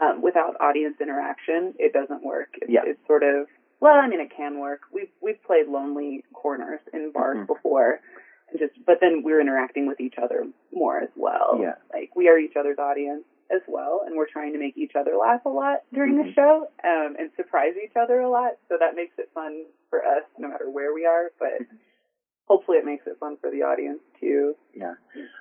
um, 0.00 0.20
without 0.20 0.60
audience 0.60 0.96
interaction, 1.00 1.72
it 1.78 1.94
doesn't 1.94 2.22
work. 2.22 2.48
It's, 2.60 2.70
Yeah. 2.70 2.82
it's 2.84 3.00
sort 3.06 3.22
of 3.22 3.46
well, 3.80 3.94
I 3.94 4.08
mean, 4.08 4.20
it 4.20 4.30
can 4.36 4.58
work. 4.58 4.80
We've 4.92 5.08
we've 5.22 5.42
played 5.44 5.68
lonely 5.68 6.24
corners 6.34 6.80
in 6.92 7.12
bars 7.12 7.38
Mhm. 7.38 7.46
before, 7.46 8.00
and 8.50 8.58
just 8.58 8.74
but 8.84 8.98
then 9.00 9.22
we're 9.22 9.40
interacting 9.40 9.86
with 9.86 10.00
each 10.00 10.16
other 10.22 10.46
more 10.72 10.98
as 11.00 11.10
well. 11.16 11.58
Yeah. 11.62 11.76
like 11.94 12.14
we 12.16 12.28
are 12.28 12.38
each 12.38 12.56
other's 12.56 12.78
audience 12.78 13.24
as 13.50 13.62
well, 13.66 14.02
and 14.06 14.16
we're 14.16 14.28
trying 14.30 14.52
to 14.52 14.58
make 14.58 14.76
each 14.76 14.92
other 14.98 15.16
laugh 15.16 15.44
a 15.46 15.48
lot 15.48 15.78
during 15.92 16.16
the 16.16 16.24
Mhm. 16.24 16.34
show 16.34 16.68
um, 16.84 17.16
and 17.18 17.30
surprise 17.36 17.74
each 17.82 17.96
other 17.96 18.20
a 18.20 18.28
lot. 18.28 18.52
So 18.68 18.76
that 18.78 18.94
makes 18.94 19.18
it 19.18 19.30
fun 19.32 19.64
for 19.90 20.04
us, 20.04 20.24
no 20.38 20.48
matter 20.48 20.68
where 20.68 20.92
we 20.92 21.06
are. 21.06 21.30
But 21.38 21.62
hopefully, 22.46 22.78
it 22.78 22.84
makes 22.84 23.06
it 23.06 23.16
fun 23.18 23.36
for 23.38 23.50
the 23.50 23.62
audience 23.62 24.00
too. 24.20 24.54
Yeah. 24.74 24.94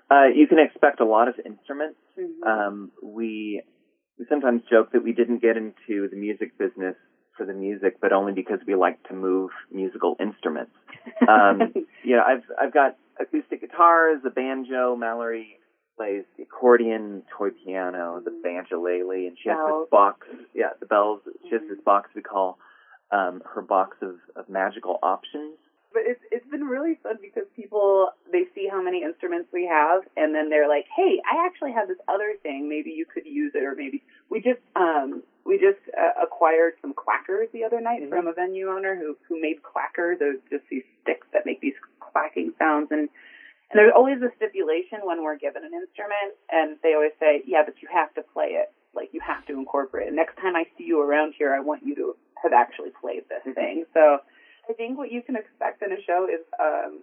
Uh, 0.09 0.27
you 0.33 0.47
can 0.47 0.59
expect 0.59 0.99
a 0.99 1.05
lot 1.05 1.27
of 1.27 1.39
instruments. 1.45 1.99
Mhm. 2.17 2.45
Um, 2.47 2.91
we 3.01 3.61
we 4.17 4.25
sometimes 4.25 4.63
joke 4.63 4.91
that 4.93 5.03
we 5.03 5.13
didn't 5.13 5.39
get 5.39 5.57
into 5.57 6.07
the 6.09 6.15
music 6.15 6.57
business 6.57 6.95
for 7.35 7.45
the 7.45 7.53
music, 7.53 7.99
but 8.01 8.11
only 8.11 8.33
because 8.33 8.59
we 8.65 8.73
like 8.73 9.01
to 9.03 9.13
move 9.13 9.51
musical 9.71 10.15
instruments. 10.19 10.71
Um, 11.27 11.73
you 12.03 12.15
know, 12.15 12.23
I've 12.23 12.43
I've 12.59 12.73
got 12.73 12.95
acoustic 13.19 13.61
guitars, 13.61 14.21
a 14.25 14.29
banjo. 14.29 14.95
Mallory 14.95 15.59
plays 15.97 16.23
the 16.37 16.43
accordion, 16.43 17.23
toy 17.35 17.49
piano, 17.65 18.21
the 18.23 18.31
banjolele, 18.31 19.27
and 19.27 19.37
she 19.41 19.49
has 19.49 19.57
Bells. 19.57 19.83
this 19.85 19.89
box. 19.91 20.27
Yeah, 20.53 20.69
the 20.79 20.85
bells. 20.85 21.21
She 21.43 21.51
has 21.51 21.61
this 21.69 21.79
box 21.83 22.09
we 22.15 22.21
call 22.21 22.59
um, 23.11 23.41
her 23.53 23.61
box 23.61 23.97
of, 24.01 24.15
of 24.35 24.47
magical 24.49 24.99
options. 25.01 25.57
but 25.93 26.03
it's 26.05 26.21
it's 26.31 26.45
been 26.51 26.65
really 26.65 26.99
fun 27.01 27.15
because 27.21 27.43
people 27.55 28.09
they 28.31 28.43
see 28.53 28.67
how 28.69 28.81
many 28.81 29.01
instruments 29.03 29.49
we 29.51 29.65
have, 29.65 30.03
and 30.15 30.35
then 30.35 30.49
they're 30.49 30.67
like, 30.69 30.85
"Hey, 30.95 31.19
I 31.25 31.45
actually 31.45 31.71
have 31.73 31.87
this 31.87 31.97
other 32.07 32.35
thing. 32.43 32.69
Maybe 32.69 32.91
you 32.91 33.05
could 33.05 33.25
use 33.25 33.53
it, 33.55 33.63
or 33.63 33.73
maybe 33.75 34.03
we 34.29 34.39
just 34.41 34.61
um 34.75 35.23
we 35.45 35.57
just 35.57 35.79
uh, 35.97 36.21
acquired 36.21 36.73
some 36.81 36.93
clackers 36.93 37.49
the 37.53 37.63
other 37.63 37.79
night 37.79 38.07
from 38.09 38.27
a 38.27 38.33
venue 38.33 38.69
owner 38.69 38.95
who 38.95 39.17
who 39.27 39.41
made 39.41 39.63
quackers. 39.63 40.19
Those 40.19 40.35
just 40.51 40.65
these 40.69 40.83
sticks 41.01 41.25
that 41.33 41.45
make 41.45 41.61
these 41.61 41.79
clacking 41.99 42.53
sounds, 42.59 42.89
and 42.91 43.09
there's 43.77 43.93
always 43.95 44.21
a 44.21 44.31
stipulation 44.35 44.99
when 45.03 45.23
we're 45.23 45.37
given 45.37 45.63
an 45.63 45.73
instrument, 45.73 46.33
and 46.51 46.77
they 46.83 46.93
always 46.93 47.13
say, 47.19 47.43
"Yeah, 47.45 47.63
but 47.63 47.81
you 47.81 47.87
have 47.91 48.13
to 48.15 48.23
play 48.33 48.57
it. 48.57 48.73
Like 48.93 49.13
you 49.13 49.21
have 49.21 49.45
to 49.45 49.53
incorporate 49.53 50.07
it. 50.07 50.13
Next 50.13 50.35
time 50.37 50.55
I 50.55 50.65
see 50.77 50.85
you 50.85 50.99
around 51.01 51.33
here, 51.37 51.53
I 51.53 51.59
want 51.59 51.83
you 51.85 51.95
to 51.95 52.15
have 52.43 52.53
actually 52.53 52.91
played 52.99 53.23
this 53.29 53.53
thing." 53.53 53.85
So 53.93 54.19
I 54.69 54.73
think 54.73 54.97
what 54.97 55.11
you 55.11 55.21
can 55.21 55.35
expect 55.35 55.81
in 55.83 55.91
a 55.91 56.01
show 56.01 56.27
is 56.27 56.41
um, 56.59 57.01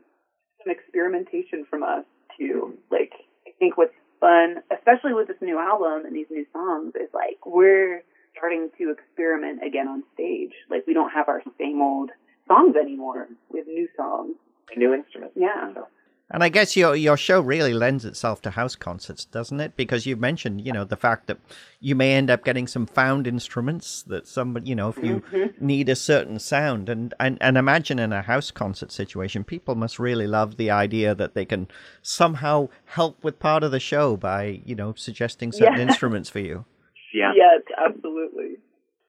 some 0.58 0.70
experimentation 0.72 1.64
from 1.70 1.82
us 1.82 2.04
too. 2.36 2.76
Like 2.90 3.12
I 3.46 3.50
think 3.58 3.76
what's 3.78 3.94
fun, 4.20 4.62
especially 4.70 5.14
with 5.14 5.28
this 5.28 5.40
new 5.40 5.58
album 5.58 6.06
and 6.06 6.14
these 6.14 6.30
new 6.30 6.46
songs, 6.52 6.92
is 6.96 7.08
like 7.14 7.38
we're 7.46 8.02
starting 8.36 8.70
to 8.78 8.90
experiment 8.90 9.62
again 9.64 9.86
on 9.86 10.02
stage. 10.14 10.52
Like 10.70 10.86
we 10.86 10.94
don't 10.94 11.10
have 11.10 11.28
our 11.28 11.42
same 11.58 11.80
old 11.80 12.10
songs 12.48 12.74
anymore. 12.76 13.28
We 13.50 13.60
have 13.60 13.68
new 13.68 13.88
songs. 13.96 14.36
New 14.76 14.92
instruments. 14.92 15.36
Yeah. 15.36 15.72
So, 15.74 15.86
And 16.30 16.42
I 16.42 16.48
guess 16.48 16.74
your 16.74 16.96
your 16.96 17.18
show 17.18 17.40
really 17.40 17.74
lends 17.74 18.04
itself 18.04 18.40
to 18.42 18.50
house 18.50 18.76
concerts, 18.76 19.26
doesn't 19.26 19.60
it? 19.60 19.76
Because 19.76 20.06
you've 20.06 20.20
mentioned, 20.20 20.62
you 20.64 20.72
know, 20.72 20.84
the 20.84 20.96
fact 20.96 21.26
that 21.26 21.38
you 21.80 21.94
may 21.94 22.14
end 22.14 22.30
up 22.30 22.44
getting 22.44 22.66
some 22.66 22.86
found 22.86 23.26
instruments 23.26 24.02
that 24.04 24.26
somebody, 24.26 24.70
you 24.70 24.74
know, 24.74 24.88
if 24.88 24.96
you 24.96 25.20
mm-hmm. 25.20 25.64
need 25.66 25.90
a 25.90 25.94
certain 25.94 26.38
sound, 26.38 26.88
and, 26.88 27.12
and 27.20 27.36
and 27.42 27.58
imagine 27.58 27.98
in 27.98 28.12
a 28.12 28.22
house 28.22 28.50
concert 28.50 28.90
situation, 28.90 29.44
people 29.44 29.74
must 29.74 29.98
really 29.98 30.26
love 30.26 30.56
the 30.56 30.70
idea 30.70 31.14
that 31.14 31.34
they 31.34 31.44
can 31.44 31.68
somehow 32.00 32.68
help 32.86 33.22
with 33.22 33.38
part 33.38 33.62
of 33.62 33.70
the 33.70 33.80
show 33.80 34.16
by, 34.16 34.62
you 34.64 34.74
know, 34.74 34.94
suggesting 34.96 35.52
certain 35.52 35.74
Yeah. 35.74 35.82
instruments 35.88 36.30
for 36.30 36.40
you. 36.40 36.64
yeah. 37.12 37.32
Yes, 37.36 37.62
absolutely. 37.76 38.56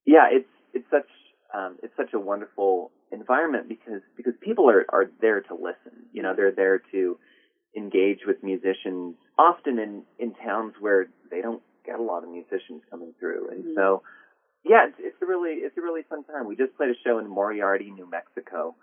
yeah, 0.06 0.28
it's 0.30 0.50
it's 0.74 0.90
such 0.92 1.08
um, 1.56 1.78
it's 1.82 1.94
such 1.96 2.14
a 2.14 2.20
wonderful 2.20 2.92
environment 3.12 3.70
because 3.70 4.02
because 4.18 4.34
people 4.42 4.70
are 4.70 4.86
are 4.90 5.06
there 5.22 5.42
to 5.42 5.54
listen. 5.54 6.06
You 6.12 6.22
know, 6.22 6.34
they're 6.36 6.52
there 6.52 6.82
to 6.92 7.18
engage 7.76 8.20
with 8.28 8.44
musicians. 8.44 9.16
Often 9.38 9.80
in 9.80 10.04
in 10.20 10.34
towns 10.46 10.74
where 10.80 11.08
they 11.32 11.42
don't 11.42 11.62
get 11.86 12.00
a 12.00 12.04
lot 12.04 12.24
of 12.24 12.30
musicians 12.30 12.82
coming 12.90 13.14
through, 13.20 13.50
and 13.50 13.76
so 13.76 14.04
yeah, 14.66 14.88
it's, 14.88 14.98
it's 15.00 15.22
a 15.22 15.26
really 15.26 15.62
it's 15.64 15.78
a 15.78 15.82
really 15.82 16.02
fun 16.10 16.24
time. 16.26 16.48
We 16.48 16.56
just 16.56 16.76
played 16.76 16.90
a 16.90 17.00
show 17.06 17.20
in 17.20 17.28
Moriarty, 17.28 17.92
New 17.92 18.10
Mexico, 18.10 18.76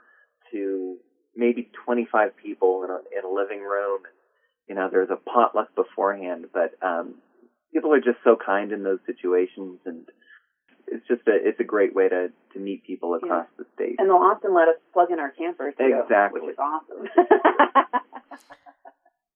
to 0.52 0.96
maybe 1.34 1.70
25 1.84 2.36
people 2.42 2.84
in 2.84 2.90
a 2.90 3.18
in 3.18 3.24
a 3.24 3.34
living 3.34 3.60
room. 3.60 4.02
And, 4.04 4.14
you 4.68 4.74
know, 4.76 4.88
there's 4.90 5.10
a 5.10 5.16
potluck 5.16 5.74
beforehand, 5.74 6.46
but 6.54 6.72
um, 6.86 7.16
people 7.74 7.92
are 7.92 8.00
just 8.00 8.18
so 8.24 8.36
kind 8.36 8.72
in 8.72 8.82
those 8.84 9.00
situations 9.04 9.80
and 9.84 10.06
it's 10.92 11.06
just 11.08 11.26
a 11.26 11.32
it's 11.48 11.58
a 11.60 11.64
great 11.64 11.94
way 11.94 12.08
to 12.08 12.28
to 12.52 12.58
meet 12.58 12.84
people 12.86 13.14
across 13.14 13.46
the 13.58 13.64
state. 13.74 13.96
And 13.98 14.08
they'll 14.08 14.16
often 14.16 14.54
let 14.54 14.68
us 14.68 14.76
plug 14.92 15.10
in 15.10 15.18
our 15.18 15.30
campers 15.30 15.74
too, 15.78 16.00
Exactly. 16.02 16.40
which 16.42 16.52
is 16.52 16.58
awesome. 16.58 17.08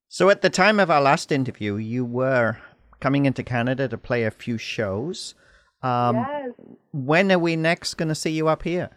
So 0.09 0.31
at 0.31 0.41
the 0.41 0.49
time 0.49 0.81
of 0.81 0.91
our 0.91 1.03
last 1.03 1.31
interview, 1.31 1.77
you 1.77 2.03
were 2.03 2.57
coming 3.01 3.27
into 3.27 3.43
Canada 3.43 3.87
to 3.87 3.99
play 3.99 4.25
a 4.25 4.31
few 4.31 4.57
shows. 4.57 5.35
Um, 5.83 6.17
yes. 6.17 6.53
When 6.93 7.31
are 7.31 7.39
we 7.39 7.55
next 7.55 7.95
going 7.95 8.09
to 8.09 8.15
see 8.15 8.31
you 8.31 8.49
up 8.49 8.63
here? 8.63 8.89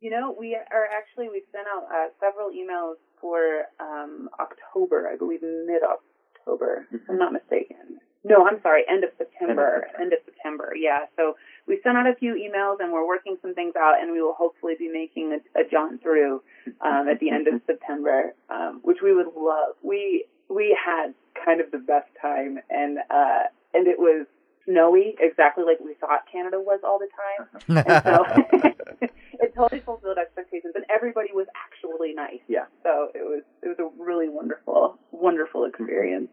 You 0.00 0.10
know, 0.10 0.34
we 0.36 0.56
are 0.56 0.88
actually 0.90 1.28
we've 1.28 1.46
sent 1.52 1.68
out 1.68 1.84
uh, 1.94 2.08
several 2.18 2.50
emails 2.50 2.94
for 3.20 3.66
um, 3.78 4.28
October, 4.40 5.08
I 5.12 5.16
believe 5.16 5.40
mid 5.42 5.82
October, 5.84 6.86
if 6.90 7.02
I'm 7.08 7.18
not 7.18 7.32
mistaken. 7.32 8.00
No, 8.24 8.44
I'm 8.44 8.60
sorry, 8.60 8.82
end 8.90 9.04
of 9.04 9.10
September. 9.18 9.86
End 10.00 10.12
of 10.12 10.18
September, 10.24 10.72
yeah. 10.76 11.06
So 11.16 11.34
we 11.70 11.80
sent 11.84 11.96
out 11.96 12.06
a 12.08 12.14
few 12.16 12.34
emails 12.34 12.80
and 12.80 12.92
we're 12.92 13.06
working 13.06 13.38
some 13.40 13.54
things 13.54 13.74
out, 13.78 14.02
and 14.02 14.12
we 14.12 14.20
will 14.20 14.34
hopefully 14.34 14.74
be 14.76 14.88
making 14.88 15.38
a, 15.38 15.60
a 15.60 15.62
jaunt 15.70 16.02
through 16.02 16.42
um, 16.84 17.08
at 17.08 17.20
the 17.20 17.30
end 17.30 17.46
of 17.46 17.62
September, 17.64 18.34
um, 18.50 18.80
which 18.82 18.98
we 19.02 19.14
would 19.14 19.28
love. 19.36 19.76
We 19.82 20.26
we 20.48 20.76
had 20.76 21.14
kind 21.46 21.60
of 21.60 21.70
the 21.70 21.78
best 21.78 22.08
time, 22.20 22.58
and 22.68 22.98
uh, 23.08 23.44
and 23.72 23.86
it 23.86 23.98
was 23.98 24.26
snowy, 24.66 25.14
exactly 25.20 25.64
like 25.64 25.78
we 25.80 25.94
thought 25.94 26.24
Canada 26.30 26.58
was 26.58 26.80
all 26.84 26.98
the 26.98 27.08
time. 27.14 27.86
And 27.86 28.02
so 28.04 29.08
it 29.40 29.54
totally 29.54 29.80
fulfilled 29.80 30.18
expectations, 30.18 30.74
and 30.74 30.84
everybody 30.90 31.30
was 31.32 31.46
actually 31.54 32.14
nice. 32.14 32.42
Yeah. 32.48 32.66
So 32.82 33.08
it 33.14 33.22
was 33.22 33.42
it 33.62 33.68
was 33.68 33.78
a 33.78 34.02
really 34.02 34.28
wonderful, 34.28 34.98
wonderful 35.12 35.66
experience. 35.66 36.28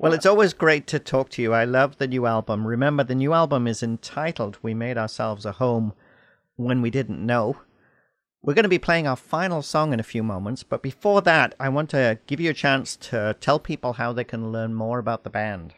Well, 0.00 0.12
it's 0.12 0.26
always 0.26 0.52
great 0.52 0.86
to 0.88 1.00
talk 1.00 1.28
to 1.30 1.42
you. 1.42 1.52
I 1.52 1.64
love 1.64 1.98
the 1.98 2.06
new 2.06 2.24
album. 2.24 2.64
Remember, 2.64 3.02
the 3.02 3.16
new 3.16 3.32
album 3.32 3.66
is 3.66 3.82
entitled 3.82 4.56
We 4.62 4.72
Made 4.72 4.96
Ourselves 4.96 5.44
a 5.44 5.50
Home 5.50 5.92
When 6.54 6.80
We 6.80 6.88
Didn't 6.88 7.26
Know. 7.26 7.56
We're 8.40 8.54
going 8.54 8.62
to 8.62 8.68
be 8.68 8.78
playing 8.78 9.08
our 9.08 9.16
final 9.16 9.60
song 9.60 9.92
in 9.92 9.98
a 9.98 10.04
few 10.04 10.22
moments, 10.22 10.62
but 10.62 10.84
before 10.84 11.20
that, 11.22 11.56
I 11.58 11.68
want 11.68 11.90
to 11.90 12.20
give 12.28 12.38
you 12.38 12.48
a 12.48 12.54
chance 12.54 12.94
to 13.10 13.34
tell 13.40 13.58
people 13.58 13.94
how 13.94 14.12
they 14.12 14.22
can 14.22 14.52
learn 14.52 14.72
more 14.72 15.00
about 15.00 15.24
the 15.24 15.30
band. 15.30 15.74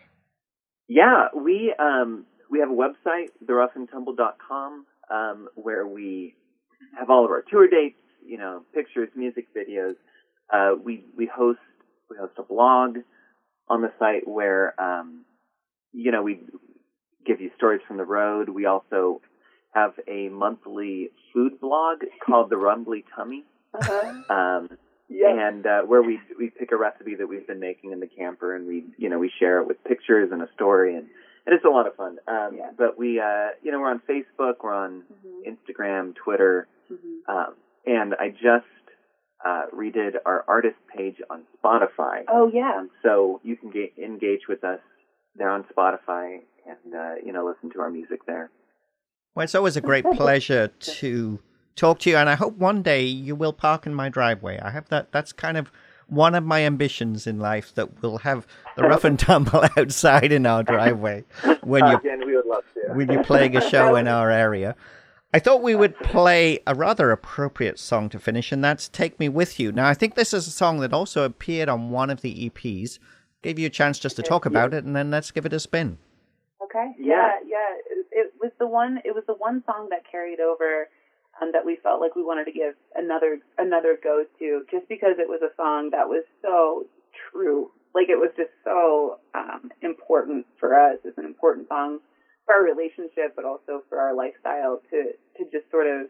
Yeah, 0.86 1.28
we 1.34 1.74
um, 1.78 2.26
we 2.50 2.58
have 2.58 2.68
a 2.68 2.74
website, 2.74 3.28
theroughandtumble.com, 3.42 4.84
um, 5.10 5.48
where 5.54 5.86
we 5.86 6.34
have 6.98 7.08
all 7.08 7.24
of 7.24 7.30
our 7.30 7.42
tour 7.50 7.68
dates, 7.68 7.96
you 8.22 8.36
know, 8.36 8.64
pictures, 8.74 9.08
music 9.16 9.46
videos. 9.56 9.94
Uh, 10.52 10.74
we 10.84 11.06
we 11.16 11.24
host 11.26 11.60
we 12.10 12.18
host 12.18 12.34
a 12.36 12.42
blog 12.42 12.98
on 13.70 13.80
the 13.80 13.92
site 13.98 14.28
where 14.28 14.78
um, 14.80 15.24
you 15.92 16.10
know 16.12 16.22
we 16.22 16.40
give 17.26 17.40
you 17.40 17.50
stories 17.56 17.80
from 17.88 17.96
the 17.96 18.04
road. 18.04 18.48
We 18.50 18.66
also 18.66 19.22
have 19.72 19.92
a 20.08 20.28
monthly 20.28 21.10
food 21.32 21.60
blog 21.60 21.98
called 22.26 22.50
the 22.50 22.56
Rumbly 22.56 23.04
Tummy. 23.16 23.44
Uh-huh. 23.72 24.34
Um, 24.36 24.68
Yeah. 25.08 25.30
and 25.48 25.66
uh, 25.66 25.82
where 25.82 26.02
we 26.02 26.20
we 26.38 26.50
pick 26.50 26.70
a 26.72 26.76
recipe 26.76 27.14
that 27.16 27.26
we've 27.28 27.46
been 27.46 27.60
making 27.60 27.92
in 27.92 28.00
the 28.00 28.06
camper 28.08 28.54
and 28.56 28.66
we 28.66 28.84
you 28.98 29.08
know 29.08 29.18
we 29.18 29.30
share 29.40 29.60
it 29.60 29.66
with 29.66 29.82
pictures 29.84 30.30
and 30.32 30.40
a 30.42 30.48
story 30.54 30.94
and, 30.96 31.06
and 31.46 31.54
it's 31.54 31.64
a 31.64 31.68
lot 31.68 31.86
of 31.88 31.94
fun 31.96 32.18
um 32.28 32.50
Yeah. 32.56 32.70
but 32.78 32.96
we 32.98 33.18
uh 33.20 33.48
you 33.62 33.70
know 33.72 33.80
we're 33.80 33.90
on 33.90 34.00
facebook 34.08 34.56
we're 34.62 34.74
on 34.86 35.02
Mhm. 35.12 35.52
instagram 35.52 36.14
twitter 36.14 36.68
Mhm. 36.92 37.14
um 37.34 37.54
and 37.86 38.14
i 38.24 38.28
just 38.30 38.66
uh 39.46 39.62
redid 39.74 40.12
our 40.26 40.44
artist 40.48 40.76
page 40.94 41.16
on 41.30 41.42
spotify 41.62 42.22
Oh 42.28 42.50
yeah. 42.52 42.84
so 43.02 43.40
you 43.42 43.56
can 43.56 43.70
get 43.70 43.92
engage 43.98 44.48
with 44.48 44.62
us 44.64 44.80
there 45.36 45.50
on 45.50 45.64
spotify 45.76 46.40
and 46.66 46.94
uh 46.94 47.14
you 47.24 47.32
know 47.32 47.44
listen 47.46 47.70
to 47.74 47.80
our 47.80 47.90
music 47.90 48.20
there 48.26 48.50
Well, 49.34 49.44
it's 49.44 49.54
always 49.54 49.76
a 49.76 49.80
great 49.80 50.04
pleasure 50.04 50.68
to 50.68 51.38
talk 51.76 52.00
to 52.00 52.10
you, 52.10 52.16
and 52.16 52.28
I 52.28 52.34
hope 52.34 52.56
one 52.58 52.82
day 52.82 53.04
you 53.04 53.34
will 53.36 53.52
park 53.52 53.86
in 53.86 53.94
my 53.94 54.08
driveway. 54.08 54.58
I 54.60 54.70
have 54.70 54.88
that. 54.88 55.12
That's 55.12 55.32
kind 55.32 55.56
of 55.56 55.70
one 56.08 56.34
of 56.34 56.44
my 56.44 56.62
ambitions 56.64 57.26
in 57.28 57.38
life 57.38 57.72
that 57.76 58.02
we'll 58.02 58.18
have 58.18 58.44
the 58.76 58.82
rough 58.82 59.04
and 59.04 59.18
tumble 59.28 59.64
outside 59.78 60.32
in 60.32 60.44
our 60.46 60.62
driveway 60.64 61.24
when 61.62 61.86
you 61.86 61.96
again 61.96 62.26
we 62.26 62.34
would 62.36 62.44
love 62.46 62.64
to 62.74 62.92
when 62.94 63.08
you're 63.10 63.22
playing 63.24 63.56
a 63.56 63.60
show 63.70 63.94
in 63.96 64.08
our 64.08 64.30
area. 64.30 64.74
I 65.32 65.38
thought 65.38 65.62
we 65.62 65.76
would 65.76 65.96
play 66.00 66.58
a 66.66 66.74
rather 66.74 67.12
appropriate 67.12 67.78
song 67.78 68.08
to 68.08 68.18
finish, 68.18 68.50
and 68.50 68.64
that's 68.64 68.88
"Take 68.88 69.20
Me 69.20 69.28
With 69.28 69.60
You." 69.60 69.70
Now, 69.70 69.86
I 69.86 69.94
think 69.94 70.16
this 70.16 70.34
is 70.34 70.48
a 70.48 70.50
song 70.50 70.80
that 70.80 70.92
also 70.92 71.24
appeared 71.24 71.68
on 71.68 71.90
one 71.90 72.10
of 72.10 72.20
the 72.20 72.50
EPs. 72.50 72.98
Gave 73.42 73.58
you 73.58 73.66
a 73.66 73.70
chance 73.70 73.98
just 74.00 74.16
to 74.16 74.22
talk 74.22 74.44
about 74.44 74.74
it, 74.74 74.84
and 74.84 74.94
then 74.96 75.10
let's 75.10 75.30
give 75.30 75.46
it 75.46 75.52
a 75.52 75.60
spin. 75.60 75.98
Okay. 76.62 76.92
Yeah. 76.98 77.14
Yeah, 77.14 77.32
yeah. 77.46 77.76
It, 77.90 78.06
it 78.10 78.32
was 78.40 78.50
the 78.58 78.66
one. 78.66 78.98
It 79.04 79.14
was 79.14 79.24
the 79.28 79.34
one 79.34 79.62
song 79.66 79.88
that 79.90 80.02
carried 80.10 80.40
over, 80.40 80.88
um, 81.40 81.52
that 81.52 81.64
we 81.64 81.76
felt 81.76 82.00
like 82.00 82.16
we 82.16 82.24
wanted 82.24 82.44
to 82.46 82.52
give 82.52 82.74
another 82.96 83.38
another 83.56 83.98
go 84.02 84.24
to, 84.40 84.64
just 84.70 84.88
because 84.88 85.14
it 85.18 85.28
was 85.28 85.40
a 85.42 85.54
song 85.56 85.90
that 85.90 86.08
was 86.08 86.24
so 86.42 86.86
true. 87.30 87.70
Like 87.94 88.08
it 88.08 88.18
was 88.18 88.30
just 88.36 88.50
so 88.64 89.18
um, 89.34 89.70
important 89.82 90.46
for 90.58 90.74
us. 90.74 90.98
It's 91.04 91.18
an 91.18 91.24
important 91.24 91.68
song 91.68 92.00
for 92.50 92.56
our 92.56 92.62
relationship, 92.64 93.34
but 93.36 93.44
also 93.44 93.82
for 93.88 93.98
our 93.98 94.14
lifestyle. 94.14 94.80
To 94.90 95.12
to 95.38 95.44
just 95.50 95.70
sort 95.70 95.86
of, 95.86 96.06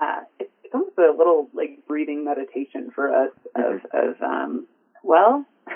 uh, 0.00 0.20
it's, 0.40 0.50
it's 0.64 0.74
almost 0.74 0.98
a 0.98 1.12
little 1.16 1.48
like 1.52 1.80
breathing 1.86 2.24
meditation 2.24 2.90
for 2.94 3.10
us 3.10 3.32
of 3.54 3.80
of 3.92 4.22
um, 4.22 4.66
well. 5.02 5.44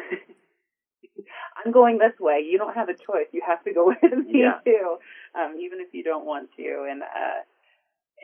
I'm 1.64 1.72
going 1.72 1.98
this 1.98 2.12
way. 2.20 2.44
You 2.48 2.58
don't 2.58 2.74
have 2.74 2.88
a 2.90 2.94
choice. 2.94 3.26
You 3.32 3.42
have 3.46 3.62
to 3.64 3.72
go 3.72 3.86
with 4.02 4.12
me 4.26 4.40
Yeah. 4.42 4.58
too, 4.64 4.96
um, 5.34 5.54
even 5.58 5.80
if 5.80 5.88
you 5.92 6.02
don't 6.04 6.26
want 6.26 6.50
to. 6.56 6.86
And 6.90 7.02
uh, 7.02 7.40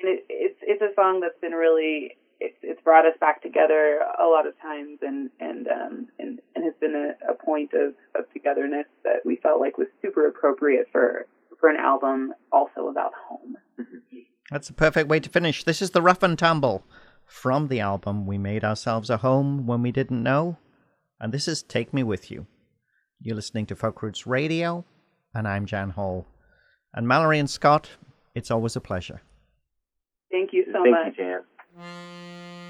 and 0.01 0.19
it, 0.19 0.25
it's 0.29 0.59
it's 0.63 0.83
a 0.83 0.95
song 0.95 1.21
that's 1.21 1.39
been 1.41 1.53
really 1.53 2.17
it's 2.41 2.57
it's 2.63 2.81
brought 2.83 3.07
us 3.07 3.15
back 3.21 3.43
together 3.43 4.01
a 4.19 4.27
lot 4.27 4.47
of 4.47 4.59
times, 4.61 4.99
and 5.03 5.31
and 5.41 5.69
um, 5.69 6.07
and 6.19 6.41
and 6.55 6.65
has 6.65 6.75
been 6.81 6.95
a, 6.95 7.33
a 7.33 7.35
point 7.35 7.73
of, 7.75 7.95
of 8.15 8.31
togetherness 8.33 8.87
that 9.05 9.25
we 9.25 9.37
felt 9.37 9.61
like 9.61 9.79
was 9.79 9.89
super 10.03 10.27
appropriate 10.27 10.87
for 10.93 11.27
for 11.63 11.71
an 11.71 11.77
album 11.77 12.35
also 12.51 12.89
about 12.89 13.13
home. 13.29 13.57
That's 14.51 14.67
the 14.67 14.75
perfect 14.75 15.09
way 15.09 15.21
to 15.21 15.31
finish. 15.31 15.63
This 15.63 15.81
is 15.81 15.93
the 15.93 16.03
rough 16.03 16.25
and 16.25 16.37
tumble 16.37 16.83
from 17.25 17.69
the 17.69 17.79
album 17.79 18.27
We 18.27 18.37
Made 18.37 18.65
Ourselves 18.65 19.09
a 19.09 19.19
Home 19.19 19.65
When 19.65 19.81
We 19.81 19.93
Didn't 19.93 20.25
Know. 20.25 20.59
And 21.21 21.33
this 21.33 21.47
is 21.47 21.63
Take 21.63 21.95
Me 21.95 22.03
With 22.03 22.33
You. 22.33 22.49
You're 23.21 23.37
listening 23.37 23.67
to 23.67 23.77
Folk 23.77 24.03
Roots 24.03 24.27
Radio, 24.27 24.85
and 25.33 25.47
I'm 25.47 25.65
Jan 25.65 25.91
Hall. 25.91 26.27
And 26.93 27.07
Mallory 27.07 27.39
and 27.39 27.49
Scott, 27.49 27.91
it's 28.35 28.51
always 28.51 28.75
a 28.75 28.81
pleasure. 28.81 29.23
Thank 30.33 30.51
you 30.53 30.65
so 30.67 30.83
Thank 30.83 30.91
much. 30.91 31.15
you, 31.17 31.41
Jan. 31.79 32.62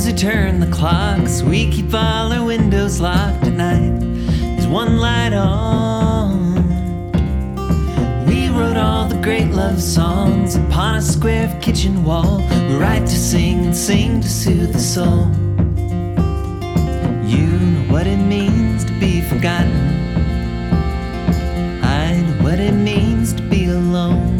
Ones 0.00 0.10
who 0.10 0.16
turn 0.16 0.60
the 0.60 0.66
clocks. 0.66 1.42
We 1.42 1.70
keep 1.70 1.92
all 1.92 2.32
our 2.32 2.42
windows 2.42 3.00
locked 3.00 3.44
at 3.44 3.52
night. 3.52 4.00
There's 4.40 4.66
one 4.66 4.96
light 4.96 5.34
on. 5.34 6.54
We 8.26 8.48
wrote 8.48 8.78
all 8.78 9.08
the 9.08 9.20
great 9.20 9.50
love 9.50 9.82
songs 9.82 10.56
upon 10.56 10.94
a 10.94 11.02
square 11.02 11.44
of 11.48 11.60
kitchen 11.60 12.02
wall. 12.02 12.38
We 12.68 12.76
write 12.76 13.06
to 13.06 13.18
sing 13.30 13.66
and 13.66 13.76
sing 13.76 14.22
to 14.22 14.28
soothe 14.28 14.72
the 14.72 14.78
soul. 14.78 15.26
You 17.26 17.46
know 17.46 17.92
what 17.92 18.06
it 18.06 18.16
means 18.16 18.86
to 18.86 18.92
be 18.98 19.20
forgotten. 19.20 19.80
I 21.84 22.22
know 22.22 22.42
what 22.42 22.58
it 22.58 22.72
means 22.72 23.34
to 23.34 23.42
be 23.42 23.66
alone. 23.66 24.38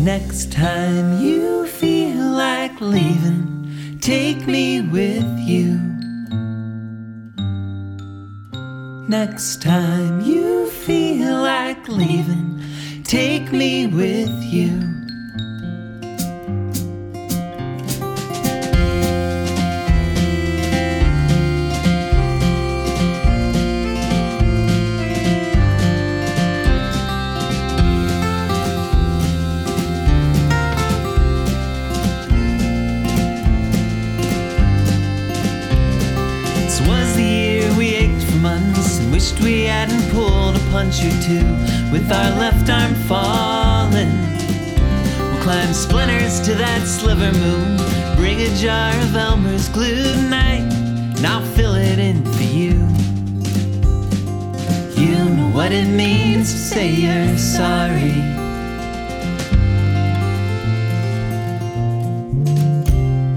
Next 0.00 0.50
time 0.50 1.20
you 1.20 1.66
feel 1.68 2.16
like 2.32 2.80
leaving, 2.80 3.45
take 4.06 4.46
me 4.46 4.80
with 4.82 5.28
you. 5.40 5.80
Next 9.08 9.60
time 9.60 10.20
you 10.20 10.70
feel 10.70 11.42
like 11.42 11.88
leaving, 11.88 12.62
take 13.02 13.50
me 13.50 13.88
with 13.88 14.30
you. 14.44 14.95
Punch 40.76 41.02
or 41.06 41.22
two 41.22 41.46
with 41.90 42.06
our 42.12 42.38
left 42.38 42.68
arm 42.68 42.94
falling. 43.08 44.12
We'll 45.18 45.42
climb 45.42 45.72
splinters 45.72 46.38
to 46.46 46.54
that 46.54 46.86
sliver 46.86 47.32
moon, 47.32 47.78
bring 48.16 48.42
a 48.42 48.54
jar 48.56 48.92
of 49.04 49.16
Elmer's 49.16 49.70
glue 49.70 50.02
tonight, 50.12 50.68
and 51.16 51.26
I'll 51.26 51.46
fill 51.56 51.76
it 51.76 51.98
in 51.98 52.22
for 52.34 52.42
you. 52.42 52.74
You 55.02 55.16
know 55.16 55.50
what 55.54 55.72
it 55.72 55.88
means 55.88 56.52
to 56.52 56.58
say 56.58 56.90
you're 56.90 57.38
sorry. 57.38 58.18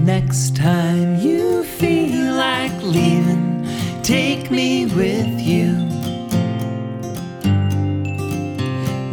Next 0.04 0.56
time 0.56 1.16
you 1.16 1.64
feel 1.64 2.34
like 2.34 2.76
leaving, 2.82 3.66
take 4.02 4.50
me 4.50 4.84
with 4.84 5.40
you. 5.40 5.89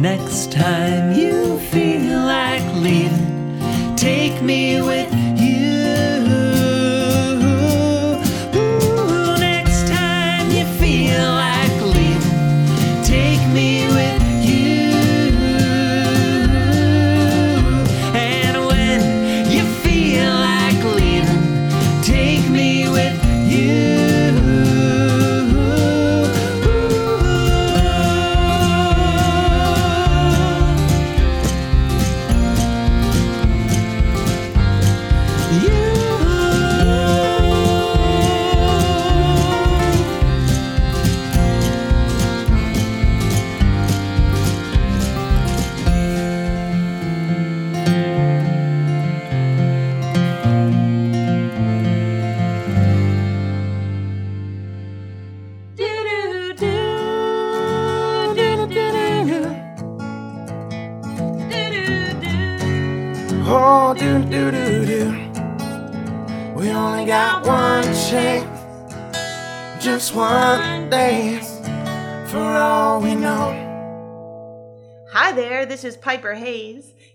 Next 0.00 0.52
time 0.52 1.12
you 1.12 1.58
feel 1.58 2.20
like 2.20 2.62
leaving, 2.76 3.58
take 3.96 4.40
me 4.40 4.80
with 4.80 5.12
you. 5.12 5.27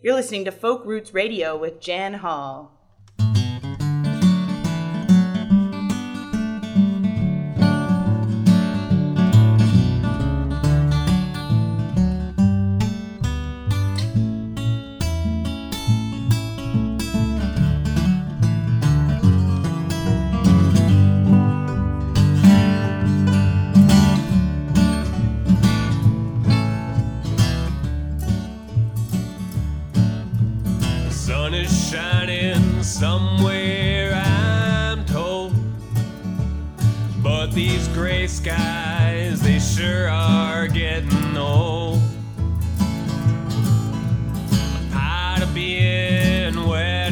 You're 0.03 0.15
listening 0.15 0.43
to 0.43 0.51
Folk 0.51 0.85
Roots 0.85 1.13
Radio 1.13 1.55
with 1.55 1.79
Jan 1.79 2.15
Hall. 2.15 2.73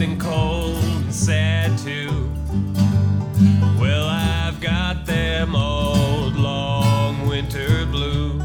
And 0.02 0.20
cold 0.20 0.84
and 0.84 1.14
sad 1.14 1.78
too. 1.78 2.10
Well, 3.80 4.08
I've 4.08 4.60
got 4.60 5.06
them 5.06 5.56
old 5.56 6.36
long 6.36 7.28
winter 7.28 7.86
blues. 7.86 8.42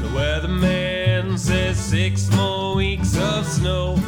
The 0.00 0.08
weatherman 0.16 1.38
says 1.38 1.78
six 1.78 2.30
more 2.34 2.74
weeks 2.74 3.16
of 3.18 3.46
snow. 3.46 3.98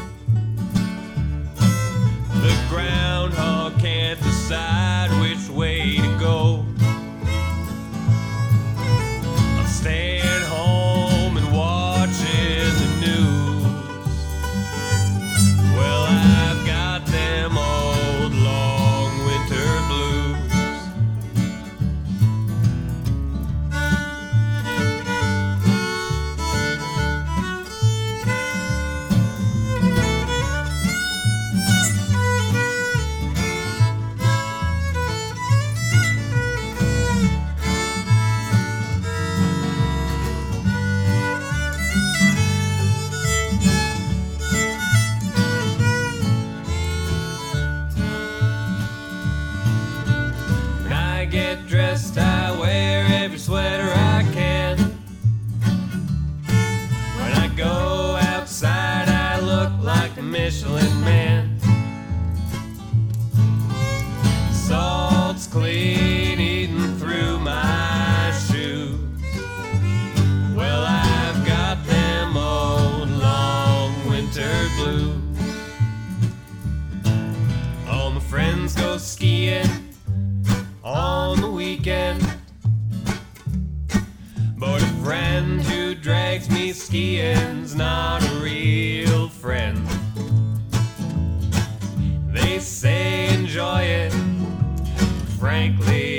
Frankly, 95.47 96.16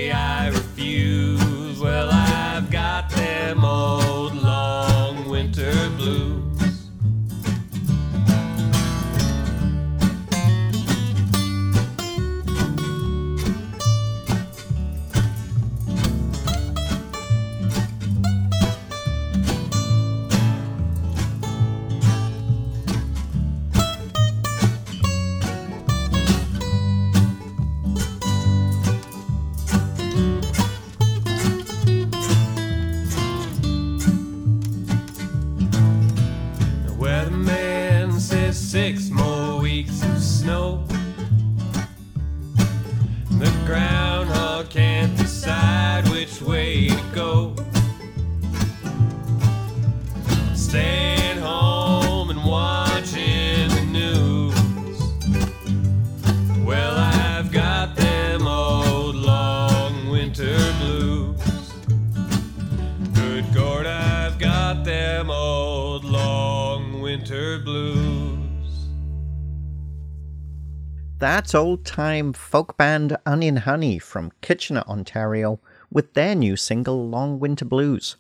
That's 71.48 71.56
old 71.56 71.86
time 71.86 72.34
folk 72.34 72.76
band 72.76 73.16
Onion 73.26 73.56
Honey 73.56 74.00
from 74.00 74.34
Kitchener, 74.42 74.84
Ontario, 74.86 75.62
with 75.90 76.14
their 76.14 76.36
new 76.36 76.58
single 76.58 77.08
Long 77.08 77.40
Winter 77.40 77.64
Blues. 77.64 78.18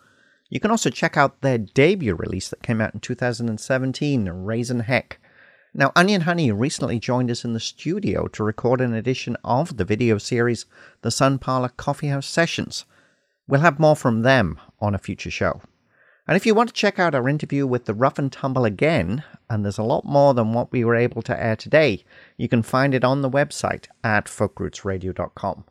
You 0.49 0.61
can 0.61 0.71
also 0.71 0.89
check 0.89 1.17
out 1.17 1.41
their 1.41 1.57
debut 1.57 2.15
release 2.15 2.47
that 2.47 2.63
came 2.63 2.79
out 2.79 2.93
in 2.93 3.01
2017, 3.01 4.29
Raisin 4.29 4.79
Heck. 4.79 5.19
Now, 5.73 5.91
Onion 5.93 6.21
Honey 6.21 6.53
recently 6.53 6.99
joined 6.99 7.29
us 7.29 7.43
in 7.43 7.51
the 7.51 7.59
studio 7.59 8.27
to 8.27 8.45
record 8.45 8.79
an 8.79 8.93
edition 8.93 9.35
of 9.43 9.75
the 9.75 9.83
video 9.83 10.17
series, 10.17 10.65
The 11.01 11.11
Sun 11.11 11.39
Parlor 11.39 11.73
Coffeehouse 11.75 12.27
Sessions. 12.27 12.85
We'll 13.45 13.59
have 13.59 13.77
more 13.77 13.97
from 13.97 14.21
them 14.21 14.57
on 14.79 14.95
a 14.95 14.99
future 14.99 15.31
show. 15.31 15.59
And 16.27 16.35
if 16.35 16.45
you 16.45 16.53
want 16.53 16.67
to 16.67 16.75
check 16.75 16.99
out 16.99 17.15
our 17.15 17.29
interview 17.29 17.65
with 17.65 17.85
the 17.85 17.93
Rough 17.93 18.19
and 18.19 18.29
Tumble 18.29 18.65
again, 18.65 19.23
and 19.49 19.63
there's 19.63 19.77
a 19.77 19.83
lot 19.83 20.03
more 20.03 20.33
than 20.33 20.51
what 20.51 20.73
we 20.73 20.83
were 20.83 20.95
able 20.95 21.21
to 21.21 21.41
air 21.41 21.55
today, 21.55 22.03
you 22.35 22.49
can 22.49 22.63
find 22.63 22.93
it 22.93 23.05
on 23.05 23.21
the 23.21 23.29
website 23.29 23.85
at 24.03 24.25
folkrootsradio.com. 24.25 25.63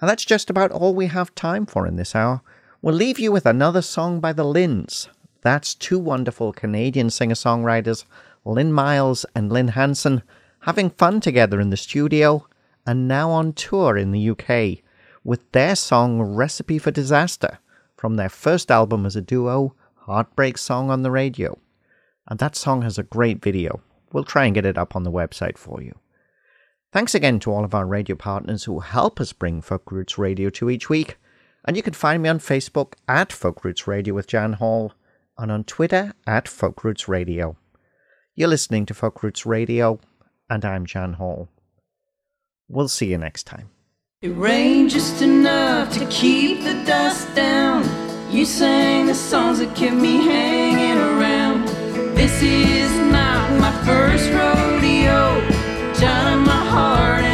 And 0.00 0.08
that's 0.08 0.24
just 0.24 0.50
about 0.50 0.70
all 0.70 0.94
we 0.94 1.06
have 1.06 1.34
time 1.34 1.66
for 1.66 1.84
in 1.84 1.96
this 1.96 2.14
hour. 2.14 2.42
We'll 2.80 2.94
leave 2.94 3.18
you 3.18 3.32
with 3.32 3.44
another 3.44 3.82
song 3.82 4.20
by 4.20 4.32
the 4.32 4.44
Lynns. 4.44 5.08
That's 5.40 5.74
two 5.74 5.98
wonderful 5.98 6.52
Canadian 6.52 7.10
singer 7.10 7.34
songwriters, 7.34 8.04
Lynn 8.44 8.72
Miles 8.72 9.26
and 9.34 9.50
Lynne 9.50 9.68
Hanson, 9.68 10.22
having 10.60 10.90
fun 10.90 11.20
together 11.20 11.60
in 11.60 11.70
the 11.70 11.76
studio 11.76 12.46
and 12.86 13.08
now 13.08 13.30
on 13.30 13.52
tour 13.52 13.96
in 13.96 14.12
the 14.12 14.30
UK 14.30 14.84
with 15.24 15.50
their 15.50 15.74
song 15.74 16.22
Recipe 16.22 16.78
for 16.78 16.92
Disaster 16.92 17.58
from 18.02 18.16
their 18.16 18.28
first 18.28 18.68
album 18.72 19.06
as 19.06 19.14
a 19.14 19.22
duo, 19.22 19.76
Heartbreak 19.94 20.58
Song 20.58 20.90
on 20.90 21.02
the 21.02 21.10
Radio. 21.12 21.56
And 22.26 22.36
that 22.40 22.56
song 22.56 22.82
has 22.82 22.98
a 22.98 23.04
great 23.04 23.40
video. 23.40 23.80
We'll 24.12 24.24
try 24.24 24.44
and 24.44 24.54
get 24.56 24.66
it 24.66 24.76
up 24.76 24.96
on 24.96 25.04
the 25.04 25.12
website 25.12 25.56
for 25.56 25.80
you. 25.80 25.96
Thanks 26.92 27.14
again 27.14 27.38
to 27.38 27.52
all 27.52 27.64
of 27.64 27.76
our 27.76 27.86
radio 27.86 28.16
partners 28.16 28.64
who 28.64 28.80
help 28.80 29.20
us 29.20 29.32
bring 29.32 29.62
Folk 29.62 29.92
Roots 29.92 30.18
Radio 30.18 30.50
to 30.50 30.68
each 30.68 30.90
week. 30.90 31.16
And 31.64 31.76
you 31.76 31.82
can 31.84 31.92
find 31.92 32.24
me 32.24 32.28
on 32.28 32.40
Facebook 32.40 32.94
at 33.06 33.32
Folk 33.32 33.64
Roots 33.64 33.86
Radio 33.86 34.14
with 34.14 34.26
Jan 34.26 34.54
Hall 34.54 34.94
and 35.38 35.52
on 35.52 35.62
Twitter 35.62 36.12
at 36.26 36.48
Folk 36.48 36.82
Roots 36.82 37.06
Radio. 37.06 37.56
You're 38.34 38.48
listening 38.48 38.84
to 38.86 38.94
Folk 38.94 39.22
Roots 39.22 39.46
Radio, 39.46 40.00
and 40.50 40.64
I'm 40.64 40.86
Jan 40.86 41.12
Hall. 41.12 41.48
We'll 42.66 42.88
see 42.88 43.12
you 43.12 43.18
next 43.18 43.44
time. 43.44 43.70
It 44.22 44.36
rained 44.36 44.90
just 44.90 45.20
enough 45.20 45.92
to 45.94 46.06
keep 46.06 46.62
the 46.62 46.74
dust 46.84 47.34
down. 47.34 47.82
You 48.30 48.44
sang 48.44 49.06
the 49.06 49.16
songs 49.16 49.58
that 49.58 49.74
kept 49.74 49.96
me 49.96 50.18
hanging 50.18 50.96
around. 50.96 51.66
This 52.14 52.40
is 52.40 52.96
not 53.10 53.50
my 53.58 53.72
first 53.84 54.30
rodeo. 54.30 55.40
John 55.98 56.38
in 56.38 56.44
my 56.46 56.64
heart. 56.70 57.31